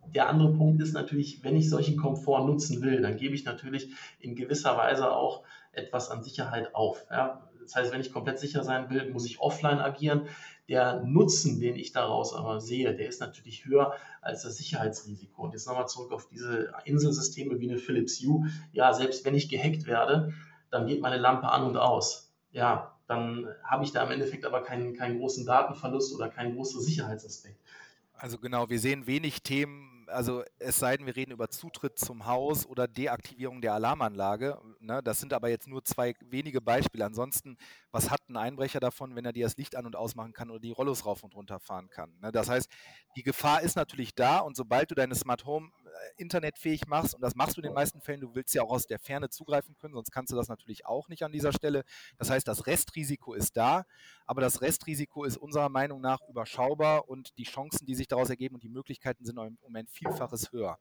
der 0.07 0.29
andere 0.29 0.53
Punkt 0.53 0.81
ist 0.81 0.93
natürlich, 0.93 1.43
wenn 1.43 1.57
ich 1.57 1.69
solchen 1.69 1.97
Komfort 1.97 2.47
nutzen 2.47 2.81
will, 2.81 3.03
dann 3.03 3.17
gebe 3.17 3.35
ich 3.35 3.45
natürlich 3.45 3.91
in 4.21 4.37
gewisser 4.37 4.77
Weise 4.77 5.11
auch 5.11 5.43
etwas 5.73 6.11
an 6.11 6.23
Sicherheit 6.23 6.77
auf. 6.77 7.05
Ja? 7.11 7.49
Das 7.61 7.75
heißt, 7.75 7.93
wenn 7.93 8.01
ich 8.01 8.12
komplett 8.12 8.38
sicher 8.38 8.62
sein 8.62 8.88
will, 8.88 9.11
muss 9.11 9.27
ich 9.27 9.41
offline 9.41 9.81
agieren. 9.81 10.29
Der 10.69 11.03
Nutzen, 11.03 11.59
den 11.59 11.75
ich 11.75 11.91
daraus 11.91 12.35
aber 12.35 12.61
sehe, 12.61 12.95
der 12.95 13.09
ist 13.09 13.21
natürlich 13.21 13.64
höher 13.64 13.95
als 14.23 14.43
das 14.45 14.59
Sicherheitsrisiko. 14.59 15.43
Und 15.43 15.55
jetzt 15.55 15.67
nochmal 15.67 15.88
zurück 15.88 16.12
auf 16.12 16.29
diese 16.29 16.73
Inselsysteme 16.85 17.59
wie 17.59 17.69
eine 17.69 17.79
Philips 17.79 18.23
Hue. 18.23 18.47
Ja, 18.73 18.93
selbst 18.93 19.25
wenn 19.25 19.35
ich 19.35 19.49
gehackt 19.49 19.87
werde, 19.87 20.33
dann 20.70 20.87
geht 20.87 21.00
meine 21.00 21.18
Lampe 21.18 21.48
an 21.48 21.64
und 21.64 21.76
aus. 21.76 22.33
Ja, 22.50 22.94
dann 23.07 23.48
habe 23.64 23.85
ich 23.85 23.92
da 23.92 24.04
im 24.04 24.11
Endeffekt 24.11 24.44
aber 24.44 24.62
keinen, 24.62 24.94
keinen 24.94 25.18
großen 25.18 25.46
Datenverlust 25.46 26.14
oder 26.14 26.28
keinen 26.28 26.54
großen 26.54 26.81
Sicherheitsaspekt. 26.81 27.61
Also 28.14 28.38
genau, 28.38 28.68
wir 28.68 28.81
sehen 28.81 29.07
wenig 29.07 29.42
Themen, 29.42 30.07
also 30.09 30.42
es 30.59 30.78
sei 30.78 30.96
denn, 30.96 31.07
wir 31.07 31.14
reden 31.14 31.33
über 31.33 31.48
Zutritt 31.48 31.98
zum 31.98 32.26
Haus 32.26 32.66
oder 32.66 32.88
Deaktivierung 32.88 33.61
der 33.61 33.74
Alarmanlage. 33.74 34.59
Ne? 34.81 35.02
Das 35.02 35.20
sind 35.20 35.33
aber 35.33 35.48
jetzt 35.48 35.68
nur 35.68 35.85
zwei 35.85 36.14
wenige 36.20 36.61
Beispiele. 36.61 37.04
Ansonsten, 37.04 37.57
was 37.92 38.11
hat 38.11 38.28
ein 38.28 38.37
Einbrecher 38.37 38.81
davon, 38.81 39.14
wenn 39.14 39.24
er 39.24 39.33
dir 39.33 39.46
das 39.46 39.57
Licht 39.57 39.76
an- 39.76 39.87
und 39.87 39.96
ausmachen 39.96 40.33
kann 40.33 40.50
oder 40.50 40.61
die 40.61 40.72
Rollos 40.72 41.07
rauf 41.07 41.22
und 41.22 41.35
runter 41.35 41.61
fahren 41.61 41.88
kann? 41.90 42.12
Ne? 42.20 42.33
Das 42.33 42.48
heißt, 42.48 42.68
die 43.16 43.22
Gefahr 43.22 43.62
ist 43.62 43.76
natürlich 43.76 44.14
da 44.14 44.38
und 44.38 44.57
sobald 44.57 44.90
du 44.90 44.94
deine 44.94 45.14
Smart 45.14 45.44
Home 45.44 45.70
internetfähig 46.17 46.87
machst, 46.87 47.15
und 47.15 47.21
das 47.21 47.35
machst 47.35 47.57
du 47.57 47.61
in 47.61 47.67
den 47.67 47.75
meisten 47.75 48.01
Fällen, 48.01 48.21
du 48.21 48.35
willst 48.35 48.55
ja 48.55 48.63
auch 48.63 48.71
aus 48.71 48.87
der 48.87 48.99
Ferne 48.99 49.31
zugreifen 49.31 49.77
können, 49.77 49.95
sonst 49.95 50.11
kannst 50.11 50.33
du 50.33 50.37
das 50.37 50.49
natürlich 50.49 50.87
auch 50.87 51.09
nicht 51.09 51.23
an 51.23 51.33
dieser 51.33 51.53
Stelle. 51.53 51.85
Das 52.19 52.31
heißt, 52.31 52.47
das 52.47 52.67
Restrisiko 52.67 53.35
ist 53.35 53.57
da, 53.57 53.85
aber 54.27 54.41
das 54.41 54.61
Restrisiko 54.61 55.25
ist 55.25 55.37
unserer 55.37 55.69
Meinung 55.69 56.01
nach 56.01 56.21
überschaubar 56.29 57.09
und 57.09 57.37
die 57.39 57.45
Chancen, 57.45 57.87
die 57.87 57.95
sich 57.95 58.09
daraus 58.09 58.31
ergeben 58.31 58.55
und 58.55 58.63
die 58.63 58.69
Möglichkeiten 58.69 59.25
sind 59.25 59.39
im 59.39 59.59
Moment 59.63 59.91
Vielfaches 59.91 60.53
höher. 60.53 60.79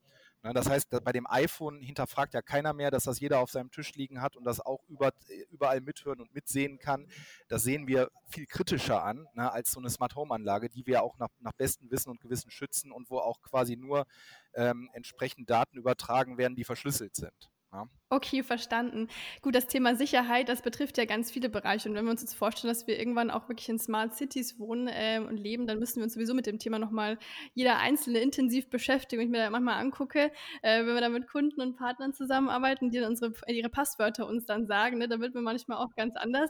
Ne, 0.47 0.53
das 0.53 0.69
heißt, 0.69 0.89
bei 1.03 1.11
dem 1.11 1.27
iPhone 1.29 1.81
hinterfragt 1.81 2.33
ja 2.33 2.41
keiner 2.41 2.71
mehr, 2.71 2.89
dass 2.89 3.03
das 3.03 3.19
jeder 3.19 3.39
auf 3.39 3.51
seinem 3.51 3.69
Tisch 3.69 3.93
liegen 3.95 4.21
hat 4.21 4.37
und 4.37 4.45
das 4.45 4.61
auch 4.61 4.81
über, 4.87 5.11
überall 5.51 5.81
mithören 5.81 6.21
und 6.21 6.33
mitsehen 6.33 6.79
kann. 6.79 7.05
Das 7.49 7.63
sehen 7.63 7.85
wir 7.85 8.09
viel 8.29 8.45
kritischer 8.45 9.03
an 9.03 9.27
ne, 9.33 9.51
als 9.51 9.71
so 9.71 9.81
eine 9.81 9.89
Smart 9.89 10.15
Home 10.15 10.33
Anlage, 10.33 10.69
die 10.69 10.85
wir 10.85 11.03
auch 11.03 11.17
nach, 11.17 11.27
nach 11.41 11.51
bestem 11.51 11.91
Wissen 11.91 12.09
und 12.09 12.21
Gewissen 12.21 12.49
schützen 12.49 12.93
und 12.93 13.09
wo 13.09 13.19
auch 13.19 13.41
quasi 13.41 13.75
nur 13.75 14.05
ähm, 14.53 14.89
entsprechend 14.93 15.49
Daten 15.49 15.77
übertragen 15.77 16.37
werden, 16.37 16.55
die 16.55 16.63
verschlüsselt 16.63 17.17
sind. 17.17 17.51
Ja. 17.73 17.89
Okay, 18.09 18.41
verstanden. 18.41 19.09
Gut, 19.41 19.53
das 19.53 19.67
Thema 19.67 19.93
Sicherheit, 19.95 20.47
das 20.47 20.61
betrifft 20.61 20.97
ja 20.97 21.03
ganz 21.03 21.29
viele 21.29 21.49
Bereiche. 21.49 21.89
Und 21.89 21.95
wenn 21.95 22.05
wir 22.05 22.11
uns 22.11 22.21
jetzt 22.21 22.35
vorstellen, 22.35 22.73
dass 22.73 22.87
wir 22.87 22.97
irgendwann 22.97 23.29
auch 23.29 23.49
wirklich 23.49 23.67
in 23.67 23.79
Smart 23.79 24.15
Cities 24.15 24.57
wohnen 24.59 24.87
äh, 24.87 25.19
und 25.19 25.35
leben, 25.35 25.67
dann 25.67 25.77
müssen 25.77 25.97
wir 25.97 26.05
uns 26.05 26.13
sowieso 26.13 26.33
mit 26.33 26.45
dem 26.45 26.57
Thema 26.57 26.79
nochmal 26.79 27.17
jeder 27.53 27.79
Einzelne 27.79 28.19
intensiv 28.19 28.69
beschäftigen. 28.69 29.19
Und 29.19 29.25
ich 29.25 29.31
mir 29.31 29.39
da 29.39 29.49
manchmal 29.49 29.81
angucke, 29.81 30.31
äh, 30.61 30.85
wenn 30.85 30.93
wir 30.93 31.01
da 31.01 31.09
mit 31.09 31.27
Kunden 31.27 31.59
und 31.59 31.75
Partnern 31.75 32.13
zusammenarbeiten, 32.13 32.91
die 32.91 32.99
dann 32.99 33.09
unsere, 33.09 33.33
ihre 33.47 33.69
Passwörter 33.69 34.25
uns 34.25 34.45
dann 34.45 34.67
sagen, 34.67 34.99
ne, 34.99 35.09
da 35.09 35.19
wird 35.19 35.35
man 35.35 35.43
manchmal 35.43 35.79
auch 35.79 35.93
ganz 35.97 36.15
anders. 36.15 36.49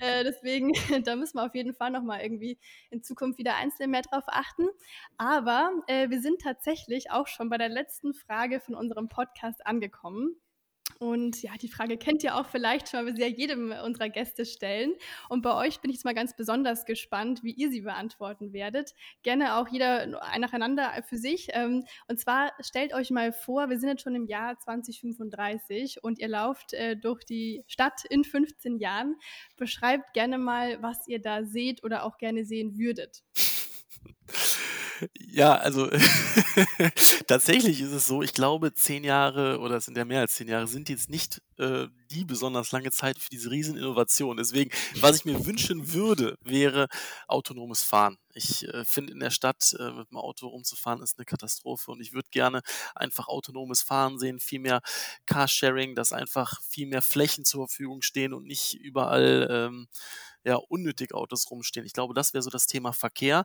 Äh, 0.00 0.24
deswegen, 0.24 0.72
da 1.04 1.14
müssen 1.14 1.38
wir 1.38 1.46
auf 1.46 1.54
jeden 1.54 1.74
Fall 1.74 1.92
nochmal 1.92 2.22
irgendwie 2.22 2.58
in 2.90 3.04
Zukunft 3.04 3.38
wieder 3.38 3.54
einzeln 3.54 3.90
mehr 3.92 4.02
drauf 4.02 4.24
achten. 4.26 4.66
Aber 5.18 5.70
äh, 5.86 6.10
wir 6.10 6.20
sind 6.20 6.40
tatsächlich 6.40 7.12
auch 7.12 7.28
schon 7.28 7.48
bei 7.48 7.58
der 7.58 7.68
letzten 7.68 8.12
Frage 8.12 8.58
von 8.58 8.74
unserem 8.74 9.08
Podcast 9.08 9.64
angekommen. 9.64 10.36
Und 10.98 11.42
ja, 11.42 11.52
die 11.60 11.68
Frage 11.68 11.96
kennt 11.98 12.24
ihr 12.24 12.36
auch 12.36 12.46
vielleicht 12.46 12.88
schon, 12.88 13.00
weil 13.00 13.06
wir 13.06 13.14
sie 13.16 13.22
ja 13.22 13.28
jedem 13.28 13.72
unserer 13.84 14.08
Gäste 14.08 14.46
stellen. 14.46 14.94
Und 15.28 15.42
bei 15.42 15.54
euch 15.54 15.80
bin 15.80 15.90
ich 15.90 15.96
jetzt 15.96 16.04
mal 16.04 16.14
ganz 16.14 16.34
besonders 16.34 16.84
gespannt, 16.84 17.42
wie 17.42 17.52
ihr 17.52 17.70
sie 17.70 17.82
beantworten 17.82 18.52
werdet. 18.52 18.94
Gerne 19.22 19.56
auch 19.56 19.68
jeder 19.68 20.06
nacheinander 20.06 21.02
für 21.06 21.18
sich. 21.18 21.48
Ähm, 21.52 21.84
und 22.08 22.18
zwar 22.18 22.52
stellt 22.60 22.94
euch 22.94 23.10
mal 23.10 23.32
vor, 23.32 23.68
wir 23.68 23.78
sind 23.78 23.90
jetzt 23.90 24.02
schon 24.02 24.14
im 24.14 24.26
Jahr 24.26 24.58
2035 24.58 26.02
und 26.02 26.18
ihr 26.18 26.28
lauft 26.28 26.72
äh, 26.72 26.96
durch 26.96 27.24
die 27.24 27.62
Stadt 27.66 28.04
in 28.08 28.24
15 28.24 28.78
Jahren. 28.78 29.16
Beschreibt 29.56 30.14
gerne 30.14 30.38
mal, 30.38 30.82
was 30.82 31.06
ihr 31.08 31.20
da 31.20 31.44
seht 31.44 31.84
oder 31.84 32.04
auch 32.04 32.18
gerne 32.18 32.44
sehen 32.44 32.78
würdet. 32.78 33.22
Ja, 35.18 35.54
also 35.56 35.88
tatsächlich 37.26 37.80
ist 37.80 37.92
es 37.92 38.06
so, 38.06 38.22
ich 38.22 38.32
glaube, 38.32 38.72
zehn 38.74 39.04
Jahre 39.04 39.58
oder 39.60 39.76
es 39.76 39.84
sind 39.86 39.96
ja 39.96 40.04
mehr 40.04 40.20
als 40.20 40.34
zehn 40.34 40.48
Jahre, 40.48 40.66
sind 40.66 40.88
jetzt 40.88 41.10
nicht 41.10 41.42
äh, 41.58 41.86
die 42.10 42.24
besonders 42.24 42.72
lange 42.72 42.90
Zeit 42.90 43.18
für 43.18 43.28
diese 43.30 43.50
Rieseninnovation. 43.50 44.36
Deswegen, 44.36 44.70
was 45.00 45.16
ich 45.16 45.24
mir 45.24 45.44
wünschen 45.44 45.92
würde, 45.92 46.36
wäre 46.42 46.88
autonomes 47.28 47.82
Fahren. 47.82 48.16
Ich 48.34 48.66
äh, 48.68 48.84
finde, 48.84 49.12
in 49.12 49.20
der 49.20 49.30
Stadt 49.30 49.74
äh, 49.78 49.90
mit 49.90 50.10
dem 50.10 50.16
Auto 50.18 50.48
rumzufahren 50.48 51.02
ist 51.02 51.18
eine 51.18 51.24
Katastrophe 51.24 51.90
und 51.90 52.00
ich 52.00 52.12
würde 52.12 52.28
gerne 52.30 52.60
einfach 52.94 53.28
autonomes 53.28 53.82
Fahren 53.82 54.18
sehen, 54.18 54.40
viel 54.40 54.60
mehr 54.60 54.80
Carsharing, 55.26 55.94
dass 55.94 56.12
einfach 56.12 56.62
viel 56.62 56.86
mehr 56.86 57.02
Flächen 57.02 57.44
zur 57.44 57.66
Verfügung 57.68 58.02
stehen 58.02 58.32
und 58.32 58.44
nicht 58.46 58.74
überall 58.74 59.48
ähm, 59.50 59.88
ja, 60.44 60.56
unnötig 60.56 61.12
Autos 61.14 61.50
rumstehen. 61.50 61.86
Ich 61.86 61.92
glaube, 61.92 62.14
das 62.14 62.32
wäre 62.34 62.42
so 62.42 62.50
das 62.50 62.66
Thema 62.66 62.92
Verkehr. 62.92 63.44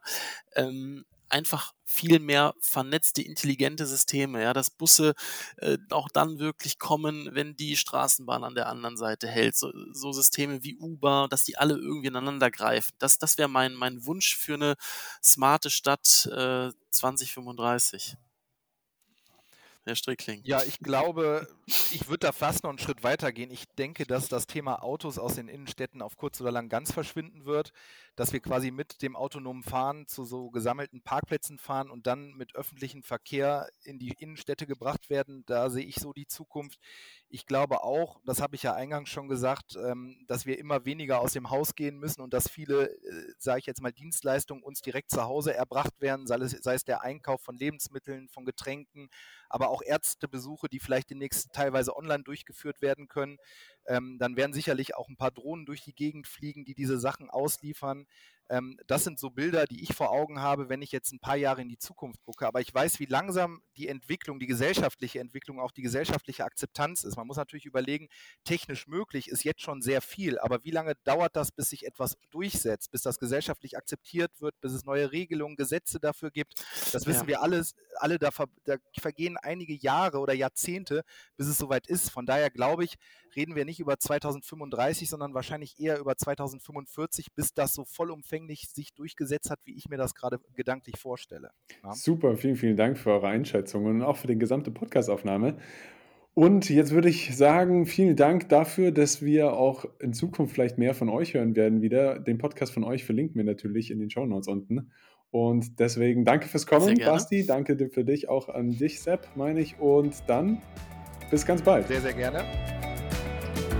Ähm, 0.55 1.05
einfach 1.31 1.73
viel 1.83 2.19
mehr 2.19 2.53
vernetzte, 2.59 3.21
intelligente 3.21 3.85
Systeme, 3.85 4.41
ja, 4.41 4.53
dass 4.53 4.69
Busse 4.69 5.13
äh, 5.57 5.77
auch 5.89 6.09
dann 6.09 6.39
wirklich 6.39 6.79
kommen, 6.79 7.29
wenn 7.33 7.55
die 7.55 7.75
Straßenbahn 7.77 8.43
an 8.43 8.55
der 8.55 8.67
anderen 8.67 8.97
Seite 8.97 9.27
hält. 9.27 9.55
So, 9.55 9.71
so 9.91 10.11
Systeme 10.11 10.63
wie 10.63 10.77
Uber, 10.77 11.27
dass 11.29 11.43
die 11.43 11.57
alle 11.57 11.75
irgendwie 11.75 12.07
ineinander 12.07 12.51
greifen. 12.51 12.93
Das, 12.99 13.17
das 13.17 13.37
wäre 13.37 13.49
mein, 13.49 13.73
mein 13.73 14.05
Wunsch 14.05 14.35
für 14.35 14.55
eine 14.55 14.75
smarte 15.23 15.69
Stadt 15.69 16.27
äh, 16.31 16.71
2035. 16.91 18.17
Herr 19.83 19.95
Strickling. 19.95 20.41
Ja, 20.43 20.61
ich 20.61 20.77
glaube, 20.77 21.47
ich 21.65 22.07
würde 22.07 22.27
da 22.27 22.31
fast 22.31 22.63
noch 22.63 22.69
einen 22.69 22.77
Schritt 22.77 23.03
weiter 23.03 23.31
gehen. 23.31 23.49
Ich 23.49 23.65
denke, 23.79 24.05
dass 24.05 24.27
das 24.27 24.45
Thema 24.45 24.83
Autos 24.83 25.17
aus 25.17 25.35
den 25.35 25.47
Innenstädten 25.47 26.03
auf 26.03 26.17
kurz 26.17 26.39
oder 26.39 26.51
lang 26.51 26.69
ganz 26.69 26.91
verschwinden 26.91 27.45
wird, 27.45 27.73
dass 28.15 28.31
wir 28.31 28.41
quasi 28.41 28.69
mit 28.69 29.01
dem 29.01 29.15
autonomen 29.15 29.63
Fahren 29.63 30.07
zu 30.07 30.23
so 30.23 30.51
gesammelten 30.51 31.01
Parkplätzen 31.01 31.57
fahren 31.57 31.89
und 31.89 32.05
dann 32.05 32.33
mit 32.33 32.55
öffentlichem 32.55 33.01
Verkehr 33.01 33.69
in 33.83 33.97
die 33.97 34.13
Innenstädte 34.19 34.67
gebracht 34.67 35.09
werden. 35.09 35.43
Da 35.47 35.71
sehe 35.71 35.85
ich 35.85 35.95
so 35.95 36.13
die 36.13 36.27
Zukunft. 36.27 36.79
Ich 37.27 37.47
glaube 37.47 37.83
auch, 37.83 38.19
das 38.23 38.39
habe 38.39 38.55
ich 38.55 38.61
ja 38.61 38.75
eingangs 38.75 39.09
schon 39.09 39.29
gesagt, 39.29 39.75
ähm, 39.77 40.23
dass 40.27 40.45
wir 40.45 40.59
immer 40.59 40.85
weniger 40.85 41.21
aus 41.21 41.33
dem 41.33 41.49
Haus 41.49 41.73
gehen 41.73 41.97
müssen 41.97 42.21
und 42.21 42.33
dass 42.33 42.47
viele, 42.47 42.91
äh, 42.91 43.33
sage 43.39 43.59
ich 43.59 43.65
jetzt 43.65 43.81
mal, 43.81 43.91
Dienstleistungen 43.91 44.61
uns 44.61 44.81
direkt 44.81 45.09
zu 45.09 45.23
Hause 45.23 45.55
erbracht 45.55 46.01
werden, 46.01 46.27
sei 46.27 46.35
es, 46.35 46.51
sei 46.51 46.75
es 46.75 46.83
der 46.83 47.01
Einkauf 47.01 47.41
von 47.41 47.57
Lebensmitteln, 47.57 48.27
von 48.27 48.45
Getränken, 48.45 49.09
aber 49.53 49.69
auch 49.69 49.81
Ärztebesuche, 49.81 50.69
die 50.69 50.79
vielleicht 50.79 51.09
demnächst 51.09 51.51
teilweise 51.53 51.95
online 51.95 52.23
durchgeführt 52.23 52.81
werden 52.81 53.07
können. 53.07 53.37
Ähm, 53.87 54.17
dann 54.19 54.35
werden 54.35 54.53
sicherlich 54.53 54.95
auch 54.95 55.09
ein 55.09 55.17
paar 55.17 55.31
Drohnen 55.31 55.65
durch 55.65 55.81
die 55.81 55.95
Gegend 55.95 56.27
fliegen, 56.27 56.65
die 56.65 56.75
diese 56.75 56.99
Sachen 56.99 57.29
ausliefern. 57.29 58.05
Ähm, 58.51 58.77
das 58.85 59.05
sind 59.05 59.17
so 59.17 59.29
Bilder, 59.29 59.65
die 59.65 59.81
ich 59.81 59.95
vor 59.95 60.11
Augen 60.11 60.41
habe, 60.41 60.67
wenn 60.67 60.81
ich 60.81 60.91
jetzt 60.91 61.13
ein 61.13 61.19
paar 61.19 61.37
Jahre 61.37 61.61
in 61.61 61.69
die 61.69 61.77
Zukunft 61.77 62.21
gucke. 62.23 62.45
Aber 62.45 62.59
ich 62.59 62.73
weiß, 62.73 62.99
wie 62.99 63.05
langsam 63.05 63.61
die 63.77 63.87
Entwicklung, 63.87 64.39
die 64.39 64.45
gesellschaftliche 64.47 65.21
Entwicklung, 65.21 65.61
auch 65.61 65.71
die 65.71 65.81
gesellschaftliche 65.81 66.43
Akzeptanz 66.43 67.05
ist. 67.05 67.15
Man 67.15 67.27
muss 67.27 67.37
natürlich 67.37 67.65
überlegen, 67.65 68.09
technisch 68.43 68.87
möglich 68.87 69.29
ist 69.29 69.45
jetzt 69.45 69.61
schon 69.61 69.81
sehr 69.81 70.01
viel, 70.01 70.37
aber 70.37 70.65
wie 70.65 70.71
lange 70.71 70.95
dauert 71.05 71.37
das, 71.37 71.53
bis 71.53 71.69
sich 71.69 71.85
etwas 71.85 72.17
durchsetzt, 72.29 72.91
bis 72.91 73.03
das 73.03 73.19
gesellschaftlich 73.19 73.77
akzeptiert 73.77 74.41
wird, 74.41 74.59
bis 74.59 74.73
es 74.73 74.83
neue 74.83 75.13
Regelungen, 75.13 75.55
Gesetze 75.55 76.01
dafür 76.01 76.29
gibt? 76.29 76.55
Das 76.91 77.05
wissen 77.05 77.21
ja. 77.21 77.27
wir 77.27 77.41
alles, 77.41 77.73
alle, 77.99 78.19
da, 78.19 78.31
da 78.65 78.75
vergehen 78.99 79.37
einige 79.37 79.75
Jahre 79.75 80.19
oder 80.19 80.33
Jahrzehnte, 80.33 81.03
bis 81.37 81.47
es 81.47 81.57
soweit 81.57 81.87
ist. 81.87 82.09
Von 82.09 82.25
daher 82.25 82.49
glaube 82.49 82.83
ich, 82.83 82.95
reden 83.33 83.55
wir 83.55 83.63
nicht 83.63 83.79
über 83.79 83.97
2035, 83.97 85.09
sondern 85.09 85.33
wahrscheinlich 85.33 85.79
eher 85.79 85.99
über 85.99 86.17
2045, 86.17 87.33
bis 87.33 87.53
das 87.53 87.73
so 87.73 87.85
vollumfänglich 87.85 88.40
sich 88.47 88.93
durchgesetzt 88.93 89.49
hat, 89.49 89.59
wie 89.65 89.75
ich 89.75 89.89
mir 89.89 89.97
das 89.97 90.13
gerade 90.15 90.39
gedanklich 90.55 90.97
vorstelle. 90.97 91.51
Ja? 91.83 91.93
Super, 91.93 92.35
vielen, 92.35 92.55
vielen 92.55 92.77
Dank 92.77 92.97
für 92.97 93.11
eure 93.11 93.27
Einschätzung 93.27 93.85
und 93.85 94.01
auch 94.01 94.17
für 94.17 94.27
die 94.27 94.37
gesamte 94.37 94.71
Podcastaufnahme. 94.71 95.57
Und 96.33 96.69
jetzt 96.69 96.91
würde 96.91 97.09
ich 97.09 97.35
sagen, 97.35 97.85
vielen 97.85 98.15
Dank 98.15 98.47
dafür, 98.47 98.91
dass 98.91 99.21
wir 99.21 99.53
auch 99.53 99.85
in 99.99 100.13
Zukunft 100.13 100.53
vielleicht 100.53 100.77
mehr 100.77 100.93
von 100.93 101.09
euch 101.09 101.33
hören 101.33 101.55
werden 101.55 101.81
wieder. 101.81 102.19
Den 102.19 102.37
Podcast 102.37 102.73
von 102.73 102.85
euch 102.85 103.03
verlinken 103.03 103.35
wir 103.35 103.43
natürlich 103.43 103.91
in 103.91 103.99
den 103.99 104.09
Show 104.09 104.25
Notes 104.25 104.47
unten. 104.47 104.91
Und 105.29 105.79
deswegen 105.79 106.23
danke 106.25 106.47
fürs 106.47 106.65
Kommen, 106.65 106.97
Basti. 106.99 107.45
Danke 107.45 107.89
für 107.89 108.03
dich 108.03 108.29
auch 108.29 108.49
an 108.49 108.71
dich, 108.71 109.01
Sepp, 109.01 109.27
meine 109.35 109.61
ich. 109.61 109.79
Und 109.79 110.15
dann 110.27 110.61
bis 111.29 111.45
ganz 111.45 111.61
bald. 111.61 111.87
Sehr, 111.87 112.01
sehr 112.01 112.13
gerne. 112.13 112.43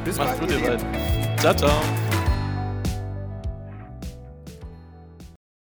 Bis 0.03 0.17
Macht's 0.17 0.39
bald. 0.39 0.51
Gut, 0.51 0.61
ihr 0.61 0.67
beiden. 0.67 0.87
Ciao, 1.39 1.55
ciao. 1.55 2.10